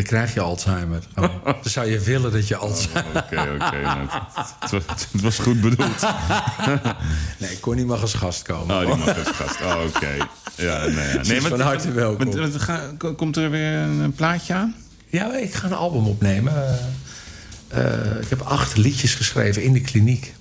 [0.00, 1.02] Dan krijg je Alzheimer.
[1.14, 1.40] Gewoon.
[1.44, 3.16] Dan zou je willen dat je Alzheimer...
[3.16, 3.80] Oké, oké.
[3.80, 6.06] nou, het, het was, het was goed bedoeld.
[7.38, 8.76] Nee, Connie mag als gast komen.
[8.76, 9.60] Oh, die mag als gast.
[9.60, 10.16] Oh, oké.
[10.56, 11.20] Ja, nee, ja.
[11.20, 12.50] Is van harte welkom.
[12.58, 14.74] ga- komt er weer een, plaatje aan?
[15.06, 16.52] Ja, ik ga een album opnemen.
[17.68, 20.34] Eh, eh, ik heb acht liedjes geschreven in de kliniek.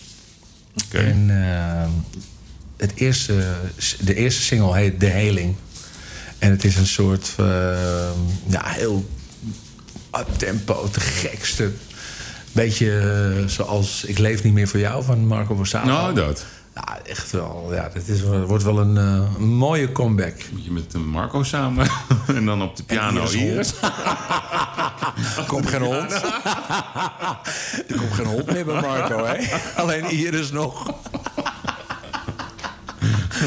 [0.86, 0.98] Oké.
[0.98, 1.88] En eh,
[2.78, 3.54] het eerste,
[4.00, 5.56] de eerste single heet De Heling.
[6.38, 7.46] En het is een soort uh,
[8.48, 9.10] ja, heel
[10.38, 11.72] tempo, te gekste.
[12.52, 12.86] Beetje
[13.40, 15.88] uh, zoals Ik leef niet meer voor jou van Marco Borsato.
[15.88, 16.46] Nou, dat.
[16.76, 17.70] Ja, echt wel.
[17.72, 20.34] Ja, dat is, wordt wel een, uh, een mooie comeback.
[20.52, 21.88] Moet je met Marco samen
[22.28, 23.58] en dan op de piano hier.
[25.38, 26.12] er komt geen hond.
[27.88, 29.58] er komt geen hond meer bij Marco, hè?
[29.76, 30.88] Alleen Iris nog.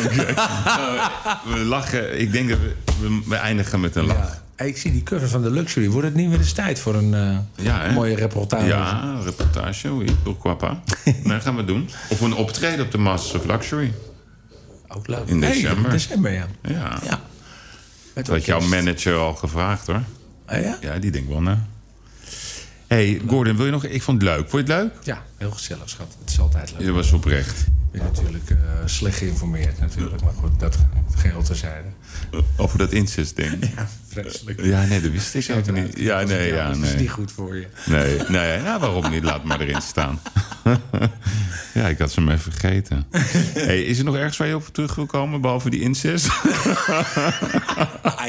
[0.05, 0.31] Okay.
[0.31, 1.09] Uh,
[1.45, 2.21] we lachen.
[2.21, 2.59] Ik denk dat
[3.01, 4.17] we, we eindigen met een lach.
[4.17, 4.42] Ja.
[4.67, 5.89] Ik zie die cover van de Luxury.
[5.89, 8.67] Wordt het niet weer eens tijd voor een uh, ja, mooie reportage?
[8.67, 9.93] Ja, een reportage.
[9.93, 10.77] Oui, pourquoi pas.
[11.25, 11.89] nee, gaan we doen.
[12.09, 13.93] Of een optreden op de Masters of Luxury.
[14.89, 15.27] Ook leuk.
[15.27, 15.75] In december.
[15.75, 16.47] Hey, in december, ja.
[16.63, 16.99] Ja.
[17.05, 17.21] ja.
[18.15, 20.03] Dat had jouw manager al gevraagd, hoor.
[20.47, 20.79] Ah, ja?
[20.81, 21.67] Ja, die denkt wel na.
[22.87, 23.85] hey, Gordon, wil je nog...
[23.85, 24.49] Ik vond het leuk.
[24.49, 24.93] Vond je het leuk?
[25.05, 26.17] Ja, heel gezellig, schat.
[26.21, 26.81] Het is altijd leuk.
[26.81, 27.61] Je was oprecht.
[27.61, 30.23] Ik ben natuurlijk uh, slecht geïnformeerd, natuurlijk.
[30.23, 30.79] Maar goed, dat
[31.17, 31.89] geheel terzijde.
[32.57, 33.59] Over dat incest-ding.
[33.77, 34.65] Ja, vreselijk.
[34.65, 35.99] Ja, nee, dat wist ik ook niet.
[35.99, 36.95] Ja, nee, ja, Dat nee.
[36.95, 37.67] is niet goed voor je.
[37.87, 39.23] Nee, nee, nou, waarom niet?
[39.23, 40.21] Laat maar erin staan.
[41.75, 43.07] ja, ik had ze maar vergeten.
[43.53, 46.27] Hey, is er nog ergens waar je op terug wil komen, behalve die incest?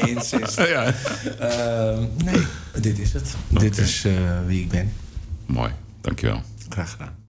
[0.02, 0.56] I insist.
[0.56, 0.94] ja.
[1.40, 2.42] Uh, nee,
[2.80, 3.34] dit is het.
[3.48, 4.12] Dit is uh,
[4.46, 4.92] wie ik ben.
[5.46, 6.42] Mooi, dankjewel.
[6.68, 7.23] Graag gedaan.